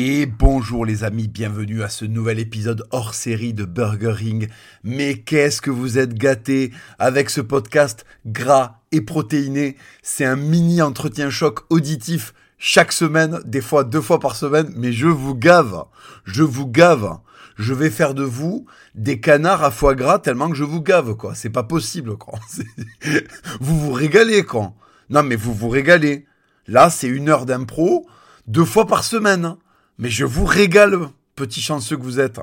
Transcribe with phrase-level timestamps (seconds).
[0.00, 4.48] Et bonjour les amis, bienvenue à ce nouvel épisode hors série de Burger Ring.
[4.84, 9.76] Mais qu'est-ce que vous êtes gâtés avec ce podcast gras et protéiné.
[10.00, 14.92] C'est un mini entretien choc auditif chaque semaine, des fois deux fois par semaine, mais
[14.92, 15.86] je vous gave.
[16.22, 17.18] Je vous gave.
[17.56, 21.16] Je vais faire de vous des canards à foie gras tellement que je vous gave,
[21.16, 21.34] quoi.
[21.34, 22.38] C'est pas possible, quoi.
[23.60, 24.74] Vous vous régalez, quoi.
[25.10, 26.24] Non, mais vous vous régalez.
[26.68, 28.06] Là, c'est une heure d'impro,
[28.46, 29.56] deux fois par semaine.
[30.00, 30.96] Mais je vous régale,
[31.34, 32.40] petit chanceux que vous êtes.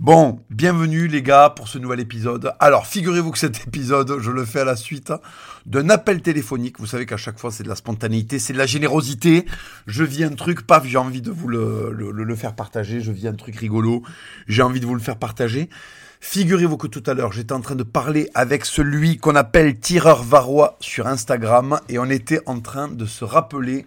[0.00, 2.52] Bon, bienvenue les gars pour ce nouvel épisode.
[2.58, 5.12] Alors, figurez-vous que cet épisode, je le fais à la suite
[5.66, 6.80] d'un appel téléphonique.
[6.80, 9.46] Vous savez qu'à chaque fois, c'est de la spontanéité, c'est de la générosité.
[9.86, 13.00] Je vis un truc, paf, j'ai envie de vous le, le, faire partager.
[13.00, 14.02] Je vis un truc rigolo,
[14.48, 15.70] j'ai envie de vous le faire partager.
[16.18, 20.24] Figurez-vous que tout à l'heure, j'étais en train de parler avec celui qu'on appelle Tireur
[20.24, 23.86] Varois sur Instagram et on était en train de se rappeler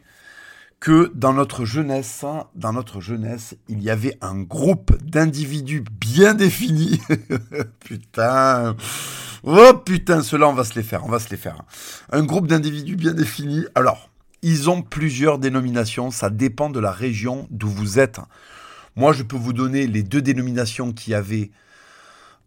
[0.79, 2.23] que dans notre jeunesse,
[2.55, 7.01] dans notre jeunesse, il y avait un groupe d'individus bien définis.
[7.79, 8.75] putain.
[9.43, 11.63] Oh putain, cela on va se les faire, on va se les faire.
[12.11, 13.65] Un groupe d'individus bien définis.
[13.75, 14.09] Alors,
[14.41, 18.19] ils ont plusieurs dénominations, ça dépend de la région d'où vous êtes.
[18.95, 21.51] Moi, je peux vous donner les deux dénominations qu'il y avait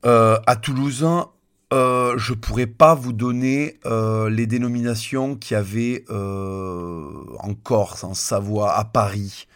[0.05, 1.07] euh, à Toulouse
[1.73, 8.03] euh, je pourrais pas vous donner euh, les dénominations qu'il y avait euh, en Corse,
[8.03, 9.47] en Savoie, à Paris.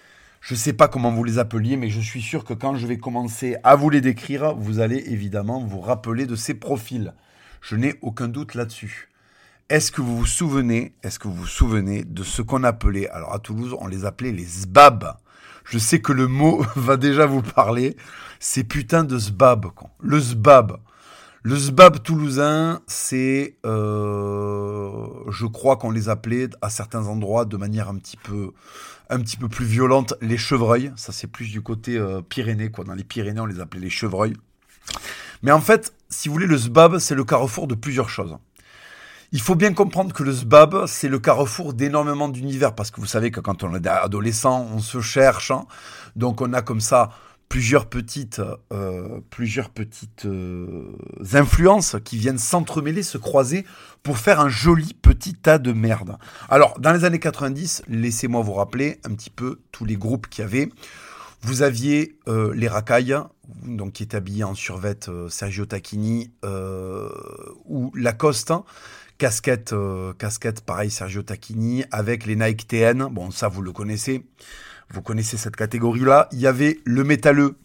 [0.40, 2.86] Je ne sais pas comment vous les appeliez, mais je suis sûr que quand je
[2.86, 7.14] vais commencer à vous les décrire, vous allez évidemment vous rappeler de ces profils.
[7.62, 9.08] Je n'ai aucun doute là-dessus.
[9.68, 13.32] Est-ce que vous vous souvenez, est-ce que vous vous souvenez de ce qu'on appelait, alors
[13.32, 15.16] à Toulouse, on les appelait les sbab.
[15.64, 17.96] Je sais que le mot va déjà vous parler.
[18.38, 19.66] C'est putain de sbab,
[20.00, 20.76] le sbab.
[21.46, 27.90] Le Zbab toulousain, c'est, euh, je crois qu'on les appelait à certains endroits de manière
[27.90, 28.52] un petit peu,
[29.10, 30.90] un petit peu plus violente, les chevreuils.
[30.96, 32.86] Ça, c'est plus du côté euh, Pyrénées, quoi.
[32.86, 34.32] Dans les Pyrénées, on les appelait les chevreuils.
[35.42, 38.38] Mais en fait, si vous voulez, le Zbab, c'est le carrefour de plusieurs choses.
[39.32, 43.06] Il faut bien comprendre que le Zbab, c'est le carrefour d'énormément d'univers, parce que vous
[43.06, 45.50] savez que quand on est adolescent, on se cherche.
[45.50, 45.66] Hein.
[46.16, 47.10] Donc on a comme ça
[47.54, 49.20] plusieurs petites, euh,
[50.26, 53.64] euh, influences qui viennent s'entremêler, se croiser
[54.02, 56.18] pour faire un joli petit tas de merde.
[56.48, 60.42] Alors, dans les années 90, laissez-moi vous rappeler un petit peu tous les groupes qu'il
[60.42, 60.68] y avait.
[61.42, 63.14] Vous aviez euh, les racailles,
[63.64, 64.98] donc qui est habillé en survêt
[65.28, 66.32] Sergio Tacchini
[67.66, 68.52] ou Lacoste.
[69.16, 69.72] Casquette,
[70.18, 73.06] casquette, pareil, Sergio Tacchini, avec les Nike TN.
[73.12, 74.26] Bon, ça, vous le connaissez.
[74.90, 76.28] Vous connaissez cette catégorie-là.
[76.32, 77.56] Il y avait le métalleux.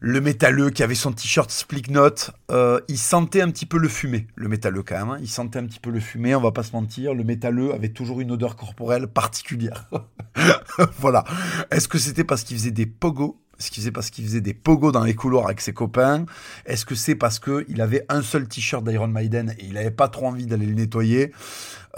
[0.00, 3.88] Le métalleux qui avait son t-shirt split note, euh, il sentait un petit peu le
[3.88, 5.10] fumé, le métalleux quand même.
[5.10, 5.18] Hein.
[5.20, 7.14] Il sentait un petit peu le fumé, on va pas se mentir.
[7.14, 9.88] Le métalleux avait toujours une odeur corporelle particulière.
[10.98, 11.24] voilà.
[11.70, 13.40] Est-ce que c'était parce qu'il faisait des pogos?
[13.58, 16.26] Est-ce qu'il faisait parce qu'il faisait des pogos dans les couloirs avec ses copains?
[16.66, 20.08] Est-ce que c'est parce qu'il avait un seul t-shirt d'Iron Maiden et il n'avait pas
[20.08, 21.32] trop envie d'aller le nettoyer?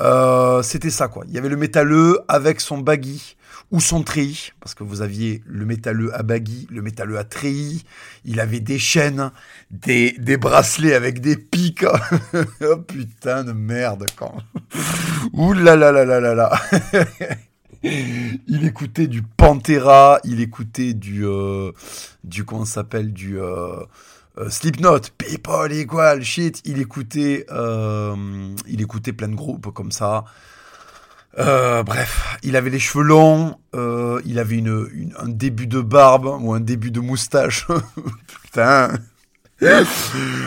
[0.01, 1.25] Euh, C'était ça quoi.
[1.27, 3.37] Il y avait le métalleux avec son baggy
[3.71, 7.85] ou son treillis, parce que vous aviez le métalleux à baggy, le métalleux à treillis,
[8.25, 9.31] il avait des chaînes,
[9.71, 11.85] des, bracelets avec des pics.
[12.63, 14.39] oh putain de merde quand.
[15.35, 16.61] Ouh là là là là là là.
[17.83, 21.73] il écoutait du Pantera, il écoutait du euh,
[22.25, 23.85] du comment s'appelle du euh,
[24.39, 30.25] euh, Slipknot, People Equal Shit, il écoutait il écoutait plein de groupes comme ça.
[31.39, 36.27] Euh, bref, il avait les cheveux longs, euh, il avait une, un début de barbe
[36.41, 37.67] ou un début de moustache.
[38.43, 38.93] Putain.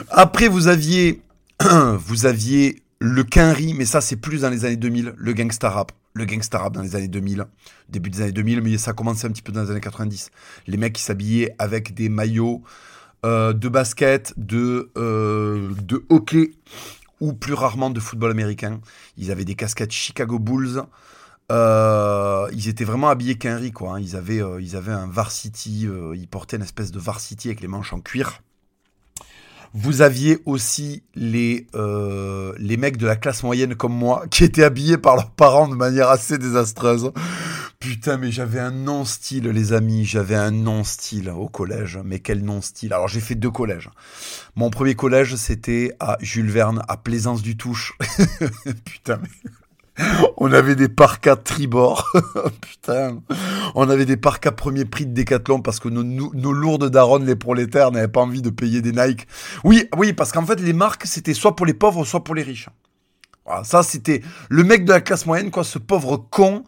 [0.09, 1.21] Après, vous aviez,
[1.97, 5.91] vous aviez le quinri, mais ça c'est plus dans les années 2000, le gangsta rap.
[6.13, 7.45] Le gangsta rap dans les années 2000,
[7.89, 10.29] début des années 2000, mais ça a commencé un petit peu dans les années 90.
[10.67, 12.61] Les mecs qui s'habillaient avec des maillots
[13.25, 16.51] euh, de basket, de, de hockey,
[17.21, 18.81] ou plus rarement de football américain.
[19.17, 20.83] Ils avaient des casquettes Chicago Bulls.
[21.51, 23.95] Euh, ils étaient vraiment habillés qu'Henry, quoi.
[23.95, 23.99] Hein.
[23.99, 27.61] Ils, avaient, euh, ils avaient un varsity, euh, ils portaient une espèce de varsity avec
[27.61, 28.41] les manches en cuir.
[29.73, 34.63] Vous aviez aussi les, euh, les mecs de la classe moyenne comme moi qui étaient
[34.63, 37.11] habillés par leurs parents de manière assez désastreuse.
[37.79, 40.05] Putain, mais j'avais un non-style, les amis.
[40.05, 41.99] J'avais un non-style au collège.
[42.05, 43.89] Mais quel non-style Alors, j'ai fait deux collèges.
[44.55, 47.97] Mon premier collège, c'était à Jules Verne, à Plaisance du Touche.
[48.85, 49.51] Putain, mais...
[50.37, 52.09] On avait des parkas tribord.
[52.61, 53.21] Putain.
[53.75, 57.91] On avait des parkas premier prix de Décathlon parce que nos, lourdes daronnes, les prolétaires,
[57.91, 59.27] n'avaient pas envie de payer des Nike.
[59.63, 62.43] Oui, oui, parce qu'en fait, les marques, c'était soit pour les pauvres, soit pour les
[62.43, 62.69] riches.
[63.63, 66.63] ça, c'était le mec de la classe moyenne, quoi, ce pauvre con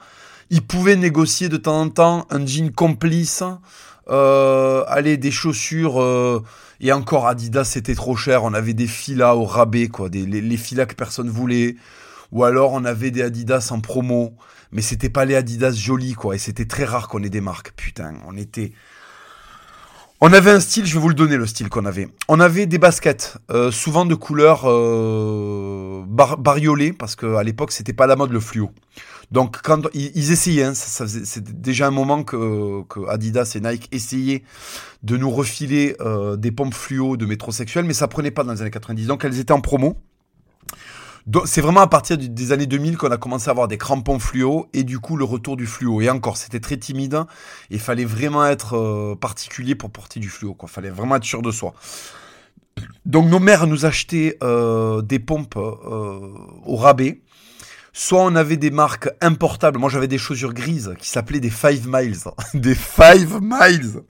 [0.50, 3.44] Ils pouvaient négocier de temps en temps un jean complice,
[4.10, 6.44] euh, allez, des chaussures, euh,
[6.82, 10.58] et encore Adidas c'était trop cher, on avait des filas au rabais, quoi, les, les
[10.58, 11.78] filas que personne voulait,
[12.34, 14.34] ou alors on avait des Adidas en promo,
[14.72, 17.72] mais c'était pas les Adidas jolis, quoi, et c'était très rare qu'on ait des marques,
[17.76, 18.74] putain, on était...
[20.20, 22.08] On avait un style, je vais vous le donner le style qu'on avait.
[22.30, 27.92] On avait des baskets, euh, souvent de couleur euh, bar bariolée, parce qu'à l'époque c'était
[27.92, 28.72] pas la mode le fluo.
[29.32, 33.90] Donc quand ils, essayaient, hein, ça, c'est déjà un moment que, que, Adidas et Nike
[33.92, 34.44] essayaient
[35.04, 38.62] de nous refiler euh, des pompes fluo de métrosexuels, mais ça prenait pas dans les
[38.62, 39.08] années 90.
[39.08, 39.98] Donc elles étaient en promo.
[41.46, 44.68] C'est vraiment à partir des années 2000 qu'on a commencé à avoir des crampons fluo
[44.74, 46.02] et du coup le retour du fluo.
[46.02, 47.24] Et encore, c'était très timide.
[47.70, 50.58] Il fallait vraiment être euh, particulier pour porter du fluo.
[50.62, 51.74] Il fallait vraiment être sûr de soi.
[53.06, 56.20] Donc nos mères nous achetaient euh, des pompes euh,
[56.66, 57.22] au rabais.
[57.94, 59.80] Soit on avait des marques importables.
[59.80, 62.18] Moi j'avais des chaussures grises qui s'appelaient des 5 miles.
[62.54, 64.02] des 5 miles.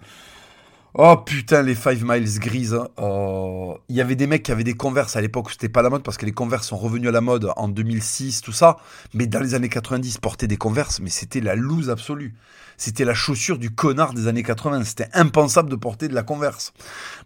[0.95, 2.75] Oh putain, les 5 miles grises.
[2.75, 2.88] Hein.
[2.98, 3.80] Oh.
[3.90, 6.04] Il y avait des mecs qui avaient des converses à l'époque, c'était pas la mode
[6.04, 8.78] parce que les converses sont revenus à la mode en 2006, tout ça.
[9.16, 12.36] Mais dans les années 90, porter des converses, mais c'était la loose absolue.
[12.78, 14.84] C'était la chaussure du connard des années 80.
[14.84, 16.74] C'était impensable de porter de la converse.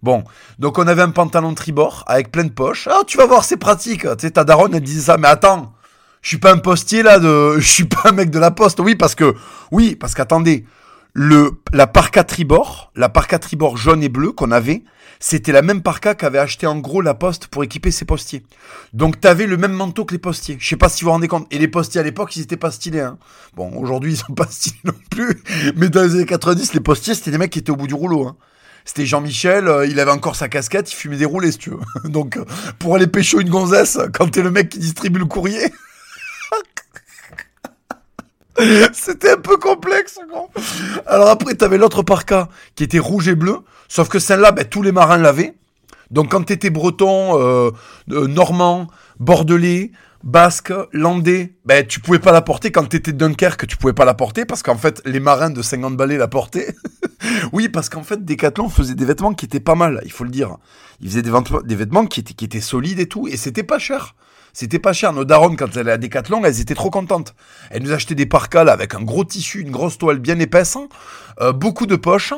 [0.01, 0.23] Bon,
[0.59, 2.87] donc on avait un pantalon tribord avec plein de poches.
[2.89, 4.03] Ah, tu vas voir, c'est pratique.
[4.03, 5.73] Tu sais, ta daronne, elle disait ça, mais attends.
[6.21, 8.79] Je suis pas un postier là de, je suis pas un mec de la poste.
[8.79, 9.35] Oui, parce que,
[9.71, 10.65] oui, parce qu'attendez
[11.19, 14.83] le, la parka tribord, la parka tribord jaune et bleu qu'on avait,
[15.19, 18.43] c'était la même parka qu'avait acheté en gros la poste pour équiper ses postiers.
[18.93, 20.57] Donc t'avais le même manteau que les postiers.
[20.59, 21.47] Je sais pas si vous vous rendez compte.
[21.49, 22.99] Et les postiers à l'époque, ils étaient pas stylés.
[22.99, 23.17] Hein.
[23.55, 25.41] Bon, aujourd'hui, ils sont pas stylés non plus.
[25.75, 27.95] Mais dans les années 90, les postiers, c'était des mecs qui étaient au bout du
[27.95, 28.27] rouleau.
[28.27, 28.35] Hein.
[28.85, 31.79] C'était Jean-Michel, euh, il avait encore sa casquette, il fumait des roulés, si tu veux.
[32.09, 32.45] Donc, euh,
[32.77, 35.73] pour aller pécho une gonzesse, quand t'es le mec qui distribue le courrier,
[38.93, 40.19] C'était un peu complexe.
[40.29, 40.49] Quoi.
[41.05, 43.59] Alors après, t'avais l'autre parka qui était rouge et bleu.
[43.87, 45.53] Sauf que celle-là, ben, tous les marins l'avaient.
[46.11, 47.71] Donc quand t'étais breton, euh,
[48.11, 48.87] euh, normand,
[49.19, 49.91] bordelais,
[50.23, 52.71] basque, landais, ben tu pouvais pas la porter.
[52.71, 55.97] Quand t'étais Dunkerque, tu pouvais pas la porter parce qu'en fait les marins de 50
[55.97, 56.73] balais la portaient.
[57.51, 60.29] oui, parce qu'en fait Decathlon faisait des vêtements qui étaient pas mal, il faut le
[60.29, 60.57] dire.
[61.01, 61.31] Ils faisaient des,
[61.65, 64.15] des vêtements qui étaient, qui étaient solides et tout, et c'était pas cher.
[64.59, 65.13] C'était pas cher.
[65.13, 67.35] Nos darons, quand elles allaient à Decathlon, elles étaient trop contentes.
[67.69, 70.79] Elles nous achetaient des parkas avec un gros tissu, une grosse toile bien épaisse,
[71.39, 72.33] euh, beaucoup de poches.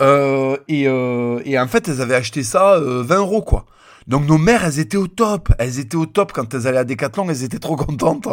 [0.00, 3.66] Euh, et, euh, et, en fait, elles avaient acheté ça 20 euros, quoi.
[4.10, 5.52] Donc nos mères, elles étaient au top.
[5.60, 8.26] Elles étaient au top quand elles allaient à Decathlon, elles étaient trop contentes.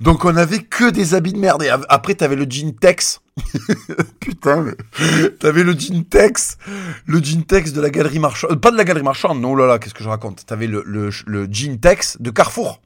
[0.00, 1.62] Donc on avait que des habits de merde.
[1.62, 3.20] Et après, t'avais le jean Tex.
[4.20, 5.28] Putain, mais...
[5.38, 6.56] t'avais le jean Tex,
[7.04, 9.56] le jean Tex de la galerie marchande, euh, pas de la galerie marchande, non, oh
[9.56, 10.46] là là, qu'est-ce que je raconte?
[10.46, 12.80] T'avais le, le, le jean Tex de Carrefour.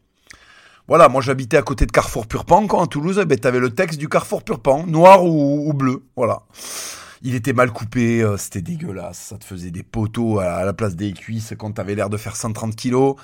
[0.89, 3.71] Voilà, moi j'habitais à côté de Carrefour Purpan, quand à Toulouse, eh ben, t'avais le
[3.71, 6.43] Tex du Carrefour Purpan, noir ou, ou bleu, voilà.
[7.25, 9.19] Il était mal coupé, euh, c'était dégueulasse.
[9.19, 12.35] Ça te faisait des poteaux à, la place des cuisses quand t'avais l'air de faire
[12.35, 13.15] 130 kilos.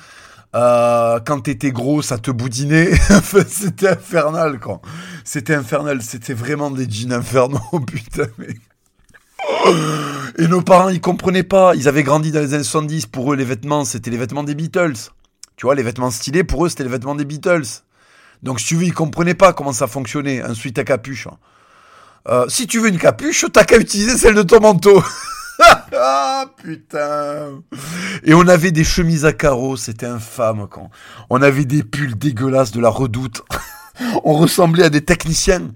[0.55, 2.93] Euh, quand t'étais gros, ça te boudinait.
[3.49, 4.81] c'était infernal, quoi.
[5.25, 6.01] C'était infernal.
[6.03, 8.55] C'était vraiment des jeans infernaux, putain, mais...
[10.39, 11.75] Et nos parents, ils comprenaient pas.
[11.75, 13.07] Ils avaient grandi dans les années 70.
[13.07, 15.11] Pour eux, les vêtements, c'était les vêtements des Beatles.
[15.57, 17.83] Tu vois, les vêtements stylés, pour eux, c'était les vêtements des Beatles.
[18.45, 21.27] Donc, si tu veux, ils comprenaient pas comment ça fonctionnait, un suite à capuche.
[22.27, 25.03] Euh, si tu veux une capuche, t'as qu'à utiliser celle de ton manteau.
[25.93, 27.63] ah putain
[28.25, 30.91] Et on avait des chemises à carreaux, c'était infâme quand.
[31.31, 33.43] On avait des pulls dégueulasses de la redoute.
[34.25, 35.71] on ressemblait à des techniciens.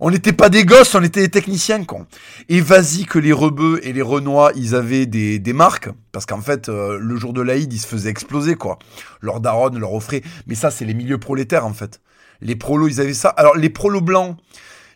[0.00, 2.06] On n'était pas des gosses, on était des techniciens, con.
[2.48, 5.88] Et vas-y que les rebeux et les renois, ils avaient des, des marques.
[6.12, 8.78] Parce qu'en fait, euh, le jour de l'Aïd, ils se faisaient exploser, quoi.
[9.20, 10.22] Leur daronne leur offrait.
[10.46, 12.00] Mais ça, c'est les milieux prolétaires, en fait.
[12.40, 13.28] Les prolos, ils avaient ça.
[13.30, 14.36] Alors, les prolos blancs,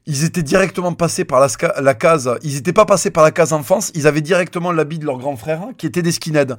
[0.09, 1.49] ils étaient directement passés par la,
[1.83, 5.05] la case, ils n'étaient pas passés par la case enfance, ils avaient directement l'habit de
[5.05, 6.57] leur grand frère, qui était des skinheads.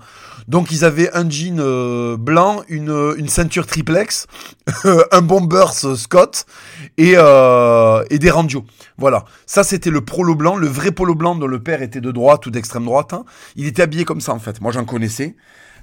[0.48, 4.28] Donc ils avaient un jean euh, blanc, une, une ceinture triplex,
[5.12, 6.46] un bombers Scott
[6.98, 8.66] et, euh, et des randios.
[9.00, 12.12] Voilà, ça c'était le polo blanc, le vrai polo blanc dont le père était de
[12.12, 13.14] droite ou d'extrême droite.
[13.14, 13.26] Hein.
[13.56, 15.36] Il était habillé comme ça en fait, moi j'en connaissais.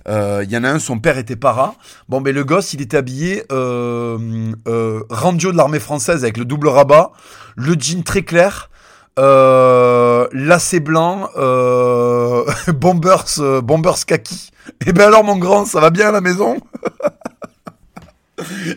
[0.09, 1.75] Euh, il y en a un, son père était para.
[2.09, 6.45] Bon, mais le gosse, il était habillé euh, euh, randio de l'armée française avec le
[6.45, 7.13] double rabat,
[7.57, 8.71] le jean très clair,
[9.19, 12.45] euh, lacet blanc, euh,
[12.75, 14.51] bombers, euh, bombers kaki.
[14.87, 16.59] Eh ben alors, mon grand, ça va bien à la maison?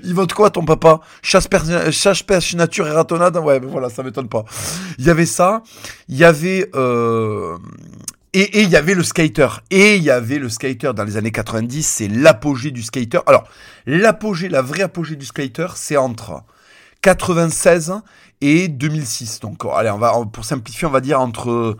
[0.03, 1.01] Il vote quoi ton papa?
[1.21, 1.49] Chasse,
[1.91, 3.35] chasse pêche nature et ratonnade?
[3.37, 4.45] Ouais, ben voilà, ça m'étonne pas.
[4.97, 5.63] Il y avait ça.
[6.07, 7.57] Il y avait euh,
[8.33, 9.47] et il y avait le skater.
[9.71, 13.19] Et il y avait le skater dans les années 90, c'est l'apogée du skater.
[13.25, 13.47] Alors,
[13.85, 16.43] l'apogée, la vraie apogée du skater, c'est entre
[17.01, 17.93] 96
[18.41, 19.39] et 2006.
[19.39, 21.77] Donc, allez, on va, pour simplifier, on va dire entre,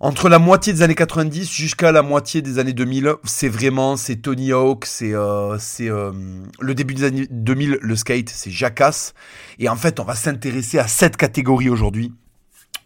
[0.00, 4.16] entre la moitié des années 90 jusqu'à la moitié des années 2000, c'est vraiment, c'est
[4.16, 6.12] Tony Hawk, c'est euh, euh,
[6.60, 9.12] le début des années 2000, le skate, c'est Jackass.
[9.58, 12.14] Et en fait, on va s'intéresser à cette catégorie aujourd'hui.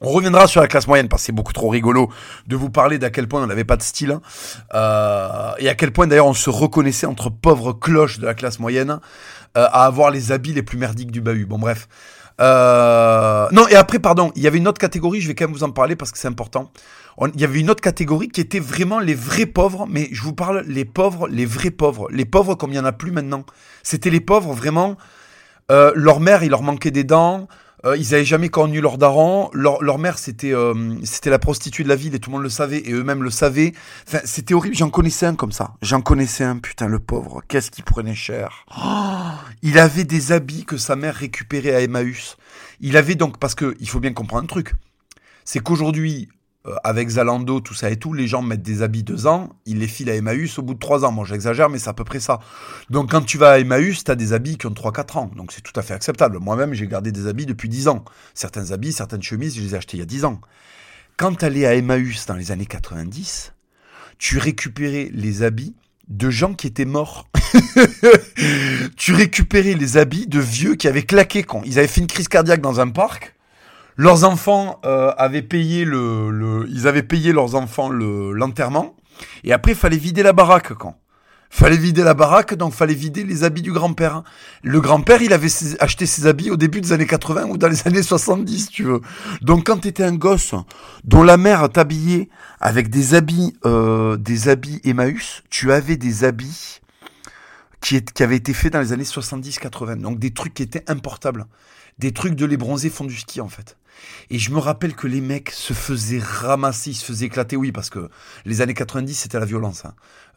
[0.01, 2.11] On reviendra sur la classe moyenne parce que c'est beaucoup trop rigolo
[2.47, 4.21] de vous parler d'à quel point on n'avait pas de style hein.
[4.75, 8.59] euh, et à quel point d'ailleurs on se reconnaissait entre pauvres cloches de la classe
[8.59, 9.01] moyenne
[9.55, 11.47] à avoir les habits les plus merdiques du bahut.
[11.47, 11.89] Bon bref.
[12.39, 15.65] non et après pardon, il y avait une autre catégorie, je vais quand même vous
[15.65, 16.71] en parler parce que c'est important
[17.35, 20.35] il y avait une autre catégorie qui était vraiment les vrais pauvres, mais je vous
[20.35, 23.45] parle les pauvres, les vrais pauvres, les pauvres comme il n'y en a plus maintenant.
[23.83, 24.97] C'était les pauvres vraiment,
[25.71, 27.49] euh, leur mère, il leur manquait des dents,
[27.85, 31.85] euh, ils n'avaient jamais connu leur daron, leur, leur mère c'était euh, c'était la prostituée
[31.85, 33.73] de la ville et tout le monde le savait et eux-mêmes le savaient.
[34.09, 35.75] Enfin, c'était horrible, j'en connaissais un comme ça.
[35.83, 38.65] J'en connaissais un, putain le pauvre, qu'est-ce qu'il prenait cher.
[38.77, 42.37] Oh, il avait des habits que sa mère récupérait à Emmaüs.
[42.81, 44.75] Il avait donc parce que il faut bien comprendre un truc.
[45.45, 46.29] C'est qu'aujourd'hui,
[46.67, 49.79] euh, avec Zalando, tout ça et tout, les gens mettent des habits deux ans, ils
[49.79, 51.13] les filent à Emmaüs au bout de trois ans.
[51.13, 52.41] Moi, j'exagère, mais c'est à peu près ça.
[52.91, 55.31] Donc, quand tu vas à Emmaüs, tu as des habits qui ont 3-4 ans.
[55.37, 56.39] Donc, c'est tout à fait acceptable.
[56.41, 58.05] Moi-même, j'ai gardé des habits depuis 10 ans.
[58.35, 60.41] Certains habits, certaines chemises, je les ai achetés il y a 10 ans.
[61.17, 63.53] Quand tu allais à Emmaüs dans les années 90,
[64.19, 65.75] tu récupérais les habits
[66.09, 67.29] de gens qui étaient morts.
[68.97, 72.29] tu récupérais les habits de vieux qui avaient claqué quand ils avaient fait une crise
[72.29, 73.36] cardiaque dans un parc
[73.97, 78.95] leurs enfants euh, avaient payé le, le, ils avaient payé leurs enfants le l'enterrement.
[79.45, 80.97] Et après, il fallait vider la baraque quand.
[81.49, 84.23] Fallait vider la baraque, donc fallait vider les habits du grand-père.
[84.63, 85.49] Le grand-père, il avait
[85.81, 89.01] acheté ses habits au début des années 80 ou dans les années 70, tu veux.
[89.43, 90.55] Donc quand t'étais un gosse
[91.05, 92.29] dont la mère t'habillait
[92.61, 96.81] avec des habits, euh, des habits Emmaüs, tu avais des habits
[97.81, 100.01] qui, qui avaient été faits dans les années 70-80.
[100.01, 101.47] Donc des trucs qui étaient importables.
[101.99, 103.77] Des trucs de les bronzés font du ski en fait.
[104.31, 107.57] Et je me rappelle que les mecs se faisaient ramasser, ils se faisaient éclater.
[107.57, 108.09] Oui, parce que
[108.45, 109.85] les années 90, c'était la violence.
[109.85, 109.95] Hein.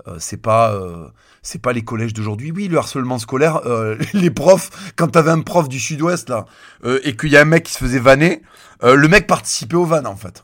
[0.07, 1.07] Euh, c'est pas, euh,
[1.41, 2.51] c'est pas les collèges d'aujourd'hui.
[2.51, 6.45] Oui, le harcèlement scolaire, euh, les profs, quand t'avais un prof du Sud-Ouest là,
[7.03, 8.41] et qu'il y a un mec qui se faisait vanner,
[8.81, 10.41] le mec participait au van en fait.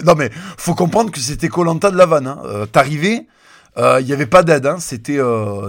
[0.04, 2.26] non mais faut comprendre que c'était Colanta de la vanne.
[2.26, 2.66] Hein.
[2.72, 3.28] T'arrivais,
[3.76, 4.76] il n'y avait pas d'aide, hein.
[4.78, 5.18] c'était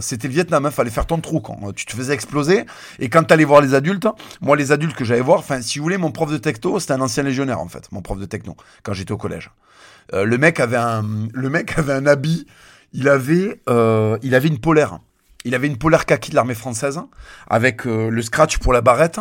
[0.02, 2.66] c'était le Vietnam, il fallait faire ton trou quand tu te faisais exploser.
[3.00, 4.08] Et quand tu allais voir les adultes,
[4.42, 6.94] moi les adultes que j'allais voir, enfin si vous voulez, mon prof de texto, c'était
[6.94, 9.52] un ancien légionnaire en fait, mon prof de techno, quand j'étais au collège.
[10.12, 12.46] le mec avait un le mec avait un habit,
[12.92, 15.00] il avait il avait une polaire.
[15.46, 17.00] Il avait une polaire kaki de l'armée française
[17.50, 19.20] avec le scratch pour la barrette.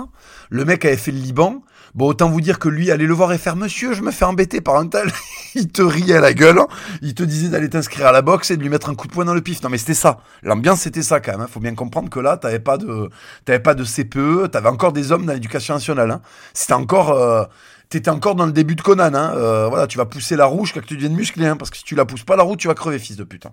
[0.50, 1.62] Le mec avait fait le Liban.
[1.94, 4.24] Bon, autant vous dire que lui, allait le voir et faire Monsieur, je me fais
[4.24, 5.12] embêter par un tel.
[5.54, 6.58] il te riait à la gueule.
[7.02, 9.12] Il te disait d'aller t'inscrire à la boxe et de lui mettre un coup de
[9.12, 9.62] poing dans le pif.
[9.62, 10.20] Non, mais c'était ça.
[10.42, 11.42] L'ambiance, c'était ça quand même.
[11.42, 11.48] Hein.
[11.50, 13.10] Faut bien comprendre que là, t'avais pas de,
[13.44, 14.50] t'avais pas de CPE.
[14.50, 16.10] T'avais encore des hommes dans l'éducation nationale.
[16.10, 16.22] Hein.
[16.54, 17.44] C'était encore, euh,
[17.90, 19.12] t'étais encore dans le début de Conan.
[19.12, 19.34] Hein.
[19.36, 21.44] Euh, voilà, tu vas pousser la roue jusqu'à que tu deviennes musclé.
[21.44, 23.24] Hein, parce que si tu la pousses pas la roue, tu vas crever, fils de
[23.24, 23.50] putain.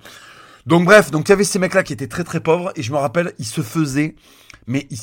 [0.70, 2.92] Donc bref, donc il y avait ces mecs-là qui étaient très très pauvres et je
[2.92, 4.16] me rappelle, ils se faisaient,
[4.68, 5.00] mais ils,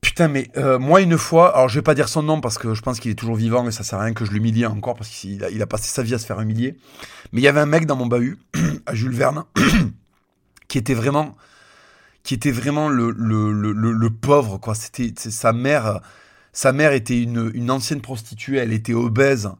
[0.00, 2.74] Putain, mais euh, moi une fois, alors je vais pas dire son nom parce que
[2.74, 4.96] je pense qu'il est toujours vivant et ça sert à rien que je l'humilie encore
[4.96, 6.76] parce qu'il a, passé sa vie à se faire humilier.
[7.30, 8.36] Mais il y avait un mec dans mon bahut,
[8.86, 9.44] à Jules Verne,
[10.68, 11.36] qui était vraiment,
[12.24, 14.74] qui était vraiment le, le, le, le pauvre quoi.
[14.74, 16.00] C'était sa mère,
[16.52, 19.50] sa mère était une, une ancienne prostituée, elle était obèse.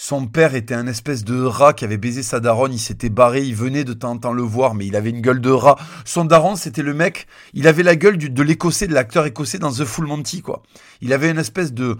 [0.00, 3.42] Son père était un espèce de rat qui avait baisé sa daronne, il s'était barré,
[3.42, 5.74] il venait de temps en temps le voir, mais il avait une gueule de rat.
[6.04, 9.72] Son daron, c'était le mec, il avait la gueule de l'écossais, de l'acteur écossais dans
[9.72, 10.62] The Full Monty, quoi.
[11.00, 11.96] Il avait une espèce de,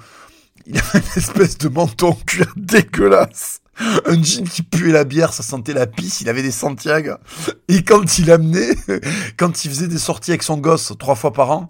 [0.66, 3.62] il avait une espèce de menton cuir dégueulasse.
[4.06, 7.14] Un jean qui puait la bière, ça sentait la pisse, il avait des Santiago.
[7.66, 8.76] Et quand il amenait,
[9.36, 11.66] quand il faisait des sorties avec son gosse trois fois par an,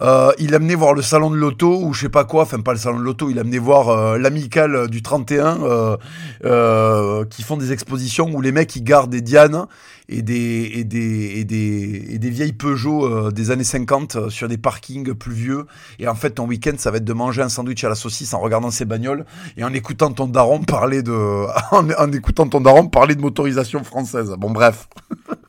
[0.00, 2.72] euh, il amené voir le salon de l'auto ou je sais pas quoi, enfin pas
[2.72, 5.96] le salon de l'auto, il amené voir euh, l'amicale du 31 euh,
[6.44, 9.66] euh, qui font des expositions où les mecs ils gardent des Diane
[10.08, 14.48] et des et des et des, et des vieilles Peugeot euh, des années 50 sur
[14.48, 15.66] des parkings pluvieux
[15.98, 18.34] et en fait ton week-end ça va être de manger un sandwich à la saucisse
[18.34, 19.24] en regardant ces bagnoles
[19.56, 21.12] et en écoutant ton daron parler de
[21.70, 24.34] en, en écoutant ton daron parler de motorisation française.
[24.38, 24.88] Bon bref.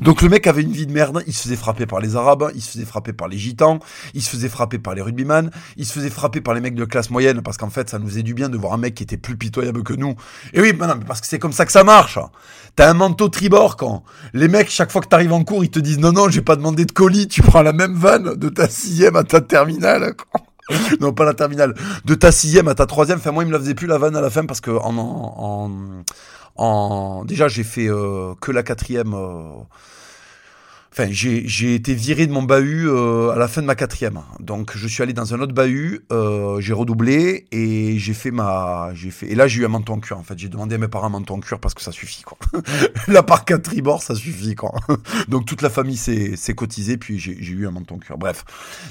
[0.00, 2.50] Donc le mec avait une vie de merde, il se faisait frapper par les Arabes,
[2.54, 3.78] il se faisait frapper par les Gitans,
[4.12, 6.84] il se faisait frapper par les rugbyman, il se faisait frapper par les mecs de
[6.84, 9.04] classe moyenne, parce qu'en fait ça nous faisait du bien de voir un mec qui
[9.04, 10.16] était plus pitoyable que nous.
[10.52, 12.18] Et oui, mais parce que c'est comme ça que ça marche.
[12.76, 15.78] T'as un manteau tribord quand les mecs, chaque fois que t'arrives en cours, ils te
[15.78, 18.68] disent non, non, j'ai pas demandé de colis, tu prends la même vanne de ta
[18.68, 20.14] sixième à ta terminale.
[21.00, 21.74] non, pas la terminale.
[22.04, 23.18] De ta sixième à ta troisième.
[23.18, 25.70] Enfin, moi, il me la faisait plus la vanne à la fin parce que en,
[26.56, 29.14] en déjà, j'ai fait euh, que la quatrième.
[29.14, 29.64] Euh,
[30.96, 34.20] Enfin, j'ai été viré de mon bahut euh, à la fin de ma quatrième.
[34.38, 38.90] Donc, je suis allé dans un autre bahut, euh, j'ai redoublé et j'ai fait ma,
[38.94, 39.26] j'ai fait.
[39.26, 40.16] Et là, j'ai eu un menton en cuir.
[40.18, 42.22] En fait, j'ai demandé à mes parents un menton en cuir parce que ça suffit
[42.22, 42.38] quoi.
[43.08, 44.72] la par quatre tribord, ça suffit quoi.
[45.28, 48.16] Donc toute la famille s'est cotisée, puis j'ai eu un menton en cuir.
[48.16, 48.44] Bref.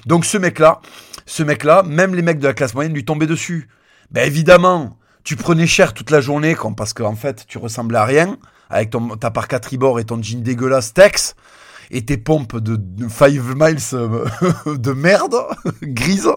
[0.05, 0.81] Donc ce mec-là,
[1.25, 3.69] ce mec-là, même les mecs de la classe moyenne lui tombaient dessus.
[4.11, 8.05] Ben évidemment, tu prenais cher toute la journée, quoi, parce qu'en fait, tu ressemblais à
[8.05, 8.37] rien
[8.69, 11.35] avec ton, ta par quatre tribord et ton jean dégueulasse Tex
[11.91, 14.25] et tes pompes de, 5 miles euh,
[14.77, 15.35] de merde,
[15.83, 16.29] grise.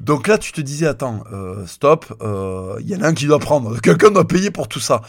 [0.00, 3.26] Donc là, tu te disais, attends, euh, stop, il euh, y en a un qui
[3.26, 5.02] doit prendre, quelqu'un doit payer pour tout ça.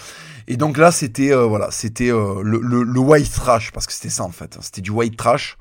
[0.48, 4.32] Et donc là, c'était voilà, c'était le, le, white trash, parce que c'était ça en
[4.32, 5.58] fait, c'était du white trash.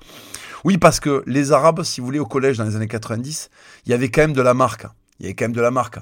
[0.64, 3.50] Oui, parce que les Arabes, si vous voulez, au collège dans les années 90,
[3.84, 4.86] il y avait quand même de la marque.
[5.20, 5.98] Il y avait quand même de la marque.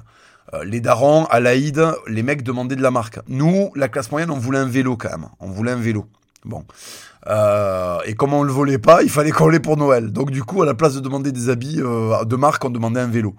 [0.63, 3.19] Les darons, à l'Aïd, les mecs demandaient de la marque.
[3.27, 5.27] Nous, la classe moyenne, on voulait un vélo quand même.
[5.39, 6.05] On voulait un vélo.
[6.45, 6.63] Bon.
[7.29, 10.11] Euh, et comme on le volait pas, il fallait coller pour Noël.
[10.11, 13.01] Donc du coup, à la place de demander des habits euh, de marque, on demandait
[13.01, 13.35] un vélo.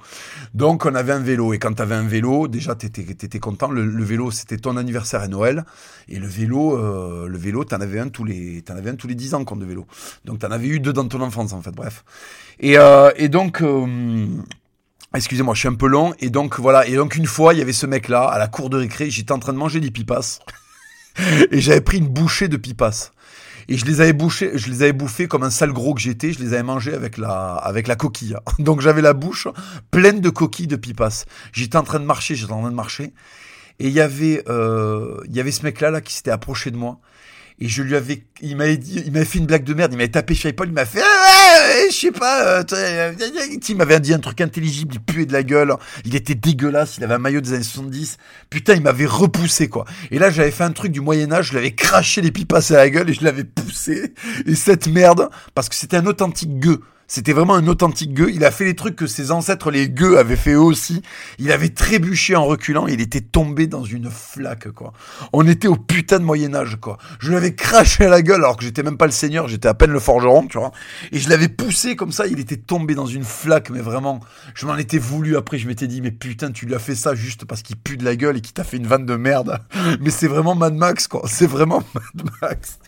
[0.55, 1.55] Donc on avait un vélo.
[1.55, 3.71] Et quand tu avais un vélo, déjà tu étais, content.
[3.71, 5.65] Le, vélo, c'était ton anniversaire à Noël.
[6.09, 9.09] Et le vélo, euh, le vélo, t'en avais un tous les, t'en avais un tous
[9.09, 9.87] les 10 ans quand de vélo.
[10.25, 11.73] Donc t'en avais eu deux dans ton enfance en fait.
[11.73, 12.05] Bref.
[12.61, 12.77] Et,
[13.17, 13.63] et donc.
[15.15, 16.15] Excusez-moi, je suis un peu long.
[16.21, 16.87] Et donc voilà.
[16.87, 19.11] Et donc une fois, il y avait ce mec-là à la cour de récré.
[19.11, 20.41] J'étais en train de manger des pipas
[21.51, 23.11] et j'avais pris une bouchée de pipas
[23.69, 26.33] et je les avais bouchés, je les avais bouffés comme un sale gros que j'étais,
[26.33, 28.37] je les avais mangés avec la, avec la coquille.
[28.59, 29.47] Donc j'avais la bouche
[29.91, 31.27] pleine de coquilles de pipas.
[31.53, 33.13] J'étais en train de marcher, j'étais en train de marcher,
[33.79, 36.77] et il y avait, euh, il y avait ce mec-là là qui s'était approché de
[36.77, 36.99] moi
[37.61, 38.79] et je lui avais, il m'avait
[39.25, 41.95] fait une blague de merde, il m'avait tapé sur l'épaule, il m'a fait, ah, je
[41.95, 43.13] sais pas, euh,
[43.69, 45.75] il m'avait dit un truc intelligible, il puait de la gueule,
[46.05, 49.85] il était dégueulasse, il avait un maillot des années 70, putain, il m'avait repoussé, quoi.
[50.11, 52.91] Et là, j'avais fait un truc du Moyen-Âge, je l'avais craché les pipasses à la
[52.91, 54.15] gueule et je l'avais poussé.
[54.47, 56.81] Et cette merde, parce que c'était un authentique gueux.
[57.11, 58.31] C'était vraiment un authentique gueux.
[58.31, 61.01] Il a fait les trucs que ses ancêtres, les gueux, avaient fait eux aussi.
[61.39, 62.87] Il avait trébuché en reculant.
[62.87, 64.93] Il était tombé dans une flaque, quoi.
[65.33, 66.99] On était au putain de Moyen-Âge, quoi.
[67.19, 69.75] Je l'avais craché à la gueule alors que j'étais même pas le seigneur, j'étais à
[69.75, 70.71] peine le forgeron, tu vois.
[71.11, 72.27] Et je l'avais poussé comme ça.
[72.27, 74.21] Il était tombé dans une flaque, mais vraiment,
[74.55, 75.39] je m'en étais voulu.
[75.39, 77.97] Après, je m'étais dit, mais putain, tu lui as fait ça juste parce qu'il pue
[77.97, 79.59] de la gueule et qu'il t'a fait une vanne de merde.
[80.01, 81.23] Mais c'est vraiment Mad Max, quoi.
[81.27, 82.79] C'est vraiment Mad Max.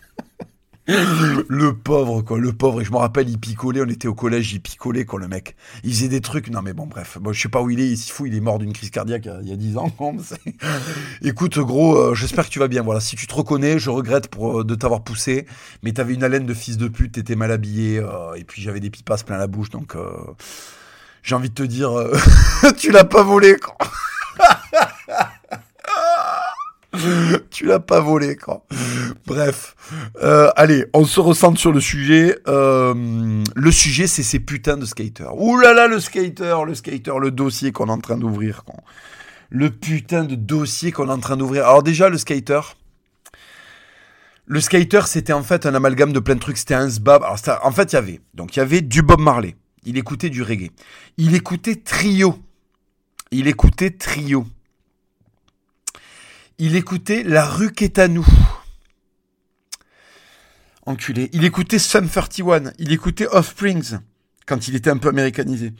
[0.87, 2.81] le pauvre, quoi, le pauvre.
[2.81, 5.55] Et je me rappelle, il picolait, on était au collège, il picolait, quoi, le mec.
[5.83, 6.49] Il faisait des trucs.
[6.49, 7.17] Non, mais bon, bref.
[7.19, 8.89] Bon, je sais pas où il est, il s'y fout, il est mort d'une crise
[8.89, 9.91] cardiaque il y a 10 ans.
[11.21, 12.81] Écoute, gros, euh, j'espère que tu vas bien.
[12.81, 15.45] Voilà, si tu te reconnais, je regrette euh, de t'avoir poussé,
[15.83, 18.79] mais t'avais une haleine de fils de pute, t'étais mal habillé, euh, et puis j'avais
[18.79, 19.95] des pipas plein la bouche, donc
[21.21, 21.91] j'ai envie de te dire,
[22.77, 23.77] tu l'as pas volé, quoi.
[27.51, 28.65] tu l'as pas volé, quoi.
[29.25, 29.75] Bref.
[30.21, 32.37] Euh, allez, on se ressente sur le sujet.
[32.47, 35.39] Euh, le sujet, c'est ces putains de skaters.
[35.39, 38.63] Ouh là là, le skater, le skater, le dossier qu'on est en train d'ouvrir.
[39.49, 41.63] Le putain de dossier qu'on est en train d'ouvrir.
[41.65, 42.61] Alors déjà, le skater.
[44.45, 46.57] Le skater, c'était en fait un amalgame de plein de trucs.
[46.57, 47.23] C'était un sbab.
[47.23, 48.19] En fait, il y avait.
[48.33, 49.55] Donc, il y avait du Bob Marley.
[49.85, 50.71] Il écoutait du reggae.
[51.17, 52.37] Il écoutait Trio.
[53.31, 54.45] Il écoutait Trio.
[56.63, 58.27] Il écoutait La rue qui est à nous.
[60.85, 61.31] Enculé.
[61.33, 62.71] Il écoutait Sum 31.
[62.77, 63.97] Il écoutait Offsprings.
[64.45, 65.73] Quand il était un peu américanisé.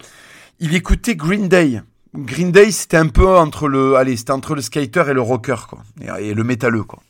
[0.59, 1.83] Il écoutait Green Day.
[2.15, 5.67] Green Day, c'était un peu entre le, allez, c'était entre le skater et le rocker,
[5.69, 5.83] quoi.
[6.19, 7.03] Et, le métalleux, quoi.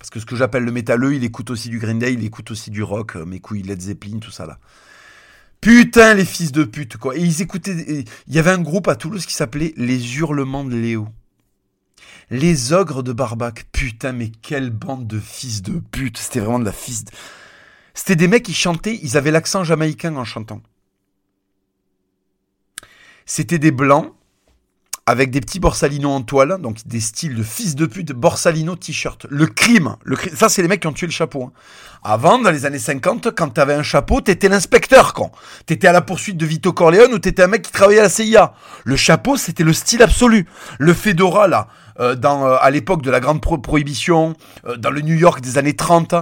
[0.00, 2.50] Parce que ce que j'appelle le métalleux, il écoute aussi du Green Day, il écoute
[2.50, 4.58] aussi du rock, euh, mes couilles, Led Zeppelin, tout ça, là.
[5.60, 7.16] Putain, les fils de pute, quoi.
[7.16, 10.76] Et ils écoutaient, il y avait un groupe à Toulouse qui s'appelait Les Hurlements de
[10.76, 11.06] Léo.
[12.30, 13.66] Les ogres de Barbac.
[13.72, 16.18] Putain, mais quelle bande de fils de pute.
[16.18, 17.04] C'était vraiment de la fils.
[17.04, 17.10] De...
[17.94, 20.60] C'était des mecs qui chantaient, ils avaient l'accent jamaïcain en chantant.
[23.24, 24.12] C'était des blancs
[25.06, 29.26] avec des petits Borsalino en toile, donc des styles de fils de pute, Borsalino t-shirt.
[29.28, 31.44] Le crime, le crime, ça c'est les mecs qui ont tué le chapeau.
[31.44, 31.52] Hein.
[32.02, 35.32] Avant, dans les années 50, quand t'avais un chapeau, t'étais l'inspecteur, quand.
[35.64, 38.08] T'étais à la poursuite de Vito Corleone ou t'étais un mec qui travaillait à la
[38.10, 38.52] CIA.
[38.84, 40.46] Le chapeau, c'était le style absolu.
[40.78, 41.68] Le fedora, là,
[42.00, 44.34] euh, euh, à l'époque de la grande prohibition,
[44.66, 46.14] euh, dans le New York des années 30,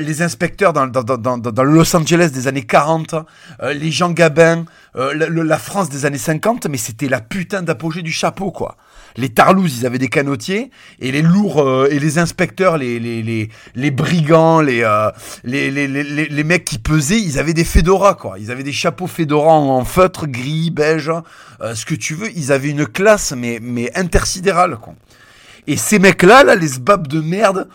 [0.00, 3.14] les inspecteurs dans, le Los Angeles des années 40,
[3.72, 4.64] les Jean Gabin,
[4.98, 8.76] la France des années 50, mais c'était la putain d'apogée du chapeau, quoi
[9.18, 13.22] les Tarlouses, ils avaient des canotiers, et les lourds, euh, et les inspecteurs, les, les,
[13.22, 15.10] les, les brigands, les, euh,
[15.44, 18.38] les, les, les, mecs qui pesaient, ils avaient des fedoras, quoi.
[18.38, 21.10] Ils avaient des chapeaux fedora en, feutre, gris, beige,
[21.60, 22.30] euh, ce que tu veux.
[22.36, 24.94] Ils avaient une classe, mais, mais intersidérale, quoi.
[25.66, 27.68] Et ces mecs-là, là, les sbabs de merde,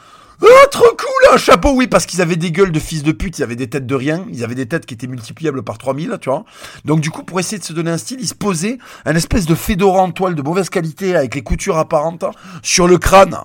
[0.46, 3.40] Oh, trop cool, un chapeau, oui, parce qu'ils avaient des gueules de fils de pute,
[3.40, 6.18] ils avaient des têtes de rien, ils avaient des têtes qui étaient multipliables par 3000,
[6.20, 6.44] tu vois.
[6.84, 9.46] Donc du coup, pour essayer de se donner un style, ils se posaient un espèce
[9.46, 12.26] de fedora en toile de mauvaise qualité avec les coutures apparentes
[12.62, 13.38] sur le crâne.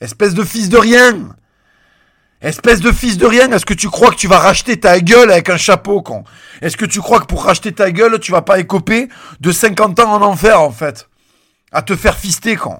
[0.00, 1.36] Espèce de fils de rien.
[2.40, 5.30] Espèce de fils de rien, est-ce que tu crois que tu vas racheter ta gueule
[5.30, 6.24] avec un chapeau, con?
[6.62, 10.00] Est-ce que tu crois que pour racheter ta gueule, tu vas pas écoper de 50
[10.00, 11.10] ans en enfer, en fait?
[11.72, 12.78] À te faire fister, con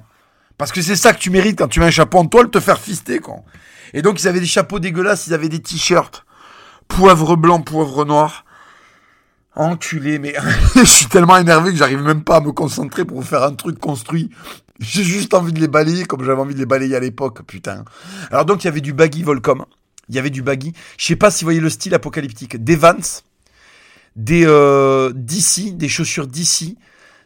[0.63, 2.61] Parce que c'est ça que tu mérites quand tu mets un chapeau en toile, te
[2.61, 3.43] faire fister, con
[3.95, 6.25] Et donc, ils avaient des chapeaux dégueulasses, ils avaient des t-shirts.
[6.87, 8.45] Poivre blanc, poivre noir.
[9.57, 10.37] Enculé, mais
[10.77, 13.81] je suis tellement énervé que j'arrive même pas à me concentrer pour faire un truc
[13.81, 14.31] construit.
[14.79, 17.85] J'ai juste envie de les balayer comme j'avais envie de les balayer à l'époque, putain.
[18.31, 19.65] Alors donc il y avait du baggy Volcom,
[20.09, 20.75] il y avait du baggy.
[20.97, 22.63] Je sais pas si vous voyez le style apocalyptique.
[22.63, 23.25] Des Vans,
[24.15, 26.77] des euh, DC, des chaussures DC,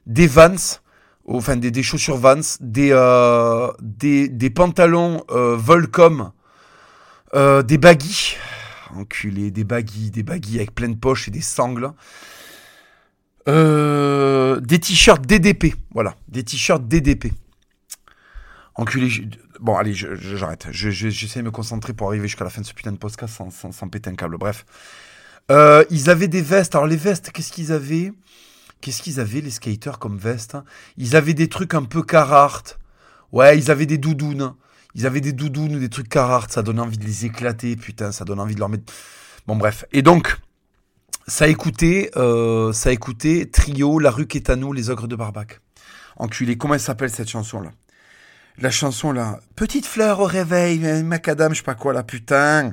[0.06, 0.80] des Vans,
[1.26, 6.32] enfin des, des chaussures Vans, des, euh, des, pantalons euh, Volcom,
[7.34, 8.36] euh, des baggy,
[8.94, 11.90] enculé, des baggy, des baggy avec plein de poches et des sangles.
[13.46, 17.32] Des t-shirts DDP, voilà, des t-shirts DDP.
[18.74, 19.28] Enculé.
[19.60, 20.66] Bon, allez, j'arrête.
[20.70, 23.34] Je, J'essaie de me concentrer pour arriver jusqu'à la fin de ce putain de podcast
[23.34, 24.36] sans, sans, péter un câble.
[24.36, 24.66] Bref.
[25.48, 26.74] Ils avaient des vestes.
[26.74, 28.12] Alors, les vestes, qu'est-ce qu'ils avaient?
[28.86, 30.56] Qu'est-ce qu'ils avaient, les skaters, comme vestes
[30.96, 32.78] Ils avaient des trucs un peu Carhartt.
[33.32, 34.54] Ouais, ils avaient des doudounes.
[34.94, 36.52] Ils avaient des doudounes, des trucs Carhartt.
[36.52, 38.12] Ça donnait envie de les éclater, putain.
[38.12, 38.92] Ça donne envie de leur mettre.
[39.48, 39.86] Bon, bref.
[39.90, 40.36] Et donc,
[41.26, 45.60] ça écoutait, euh, ça écoutait Trio, La rue Quétano, Les Ogres de Barbac.
[46.14, 47.72] Enculé, comment elle s'appelle cette chanson-là?
[48.58, 52.72] La chanson là, Petite fleur au réveil, macadam, je sais pas quoi là, putain.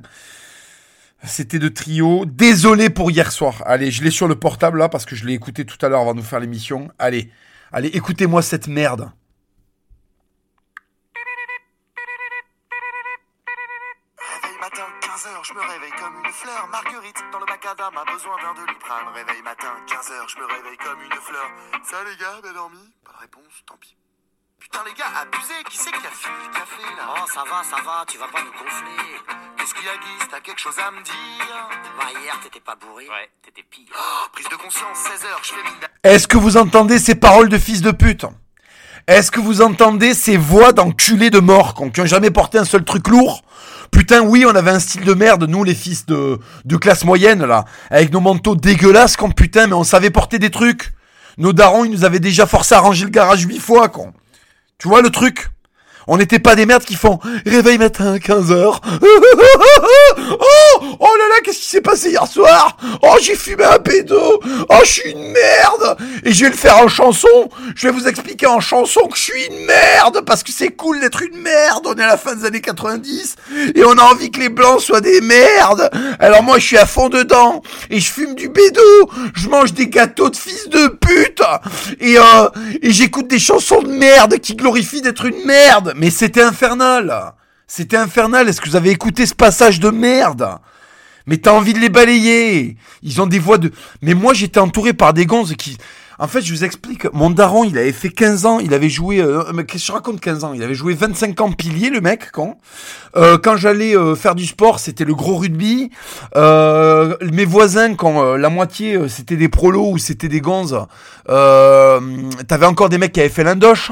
[1.25, 2.25] C'était de trio.
[2.25, 3.63] Désolé pour hier soir.
[3.65, 6.01] Allez, je l'ai sur le portable là parce que je l'ai écouté tout à l'heure
[6.01, 6.91] avant de faire l'émission.
[6.99, 7.31] Allez,
[7.71, 9.09] allez, écoutez-moi cette merde.
[14.19, 16.67] Réveil matin, 15h, je me réveille comme une fleur.
[16.67, 19.07] Marguerite, dans le macadam, a besoin d'un doliprane.
[19.15, 21.49] Réveil matin, 15h, je me réveille comme une fleur.
[21.83, 22.93] Ça les gars, bien dormi?
[23.05, 23.95] Pas de réponse, tant pis.
[24.59, 26.52] Putain les gars, abusé, qui c'est qui a fini
[27.05, 29.19] Oh ça va, ça va, tu vas pas nous gonfler.
[29.57, 32.75] Qu'est-ce qu'il y a Guy T'as quelque chose à me dire Bah hier t'étais pas
[32.75, 33.05] bourré.
[33.05, 33.93] Ouais, t'étais pire.
[33.93, 37.57] Oh, prise de conscience, 16h, je fais mine Est-ce que vous entendez ces paroles de
[37.57, 38.25] fils de pute?
[39.07, 42.85] Est-ce que vous entendez ces voix d'enculés de mort qui ont jamais porté un seul
[42.85, 43.43] truc lourd?
[43.91, 47.45] Putain, oui, on avait un style de merde, nous, les fils de, de classe moyenne,
[47.45, 47.65] là.
[47.89, 50.93] Avec nos manteaux dégueulasses, con, putain, mais on savait porter des trucs.
[51.37, 54.13] Nos darons, ils nous avaient déjà forcé à ranger le garage huit fois, con.
[54.77, 55.49] Tu vois le truc?
[56.07, 58.53] On n'était pas des merdes qui font réveil matin 15h.
[59.01, 62.77] oh, oh là là, qu'est-ce qui s'est passé hier soir?
[63.01, 64.41] Oh, j'ai fumé un pédo.
[64.69, 65.97] Oh, je suis une merde.
[66.23, 67.27] Et je vais le faire en chanson.
[67.75, 70.99] Je vais vous expliquer en chanson que je suis une merde parce que c'est cool
[70.99, 71.85] d'être une merde.
[71.85, 73.35] On est à la fin des années 90
[73.75, 75.89] et on a envie que les blancs soient des merdes.
[76.19, 78.81] Alors moi, je suis à fond dedans et je fume du bédo.
[79.35, 81.41] Je mange des gâteaux de fils de pute
[81.99, 82.49] et euh,
[82.81, 87.33] et j'écoute des chansons de merde qui glorifient d'être une merde mais c'était infernal.
[87.67, 88.47] C'était infernal.
[88.47, 90.57] Est-ce que vous avez écouté ce passage de merde?
[91.25, 92.77] Mais t'as envie de les balayer.
[93.01, 93.71] Ils ont des voix de.
[94.01, 95.77] Mais moi, j'étais entouré par des gonzes qui.
[96.19, 97.11] En fait, je vous explique.
[97.13, 98.59] Mon daron, il avait fait 15 ans.
[98.59, 99.19] Il avait joué.
[99.19, 100.53] Euh, mais qu'est-ce que je raconte 15 ans?
[100.53, 102.57] Il avait joué 25 ans pilier, le mec, quand.
[103.15, 105.91] Euh, quand j'allais euh, faire du sport, c'était le gros rugby.
[106.35, 110.79] Euh, mes voisins, quand euh, la moitié c'était des prolos ou c'était des gonzes,
[111.27, 113.91] t'avais encore des mecs qui avaient fait l'indoche.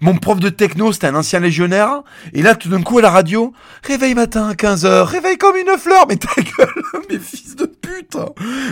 [0.00, 2.02] Mon prof de techno, c'était un ancien légionnaire.
[2.32, 5.78] Et là, tout d'un coup, à la radio, réveil matin à 15h, réveil comme une
[5.78, 6.06] fleur.
[6.08, 8.16] Mais ta gueule, mes fils de pute.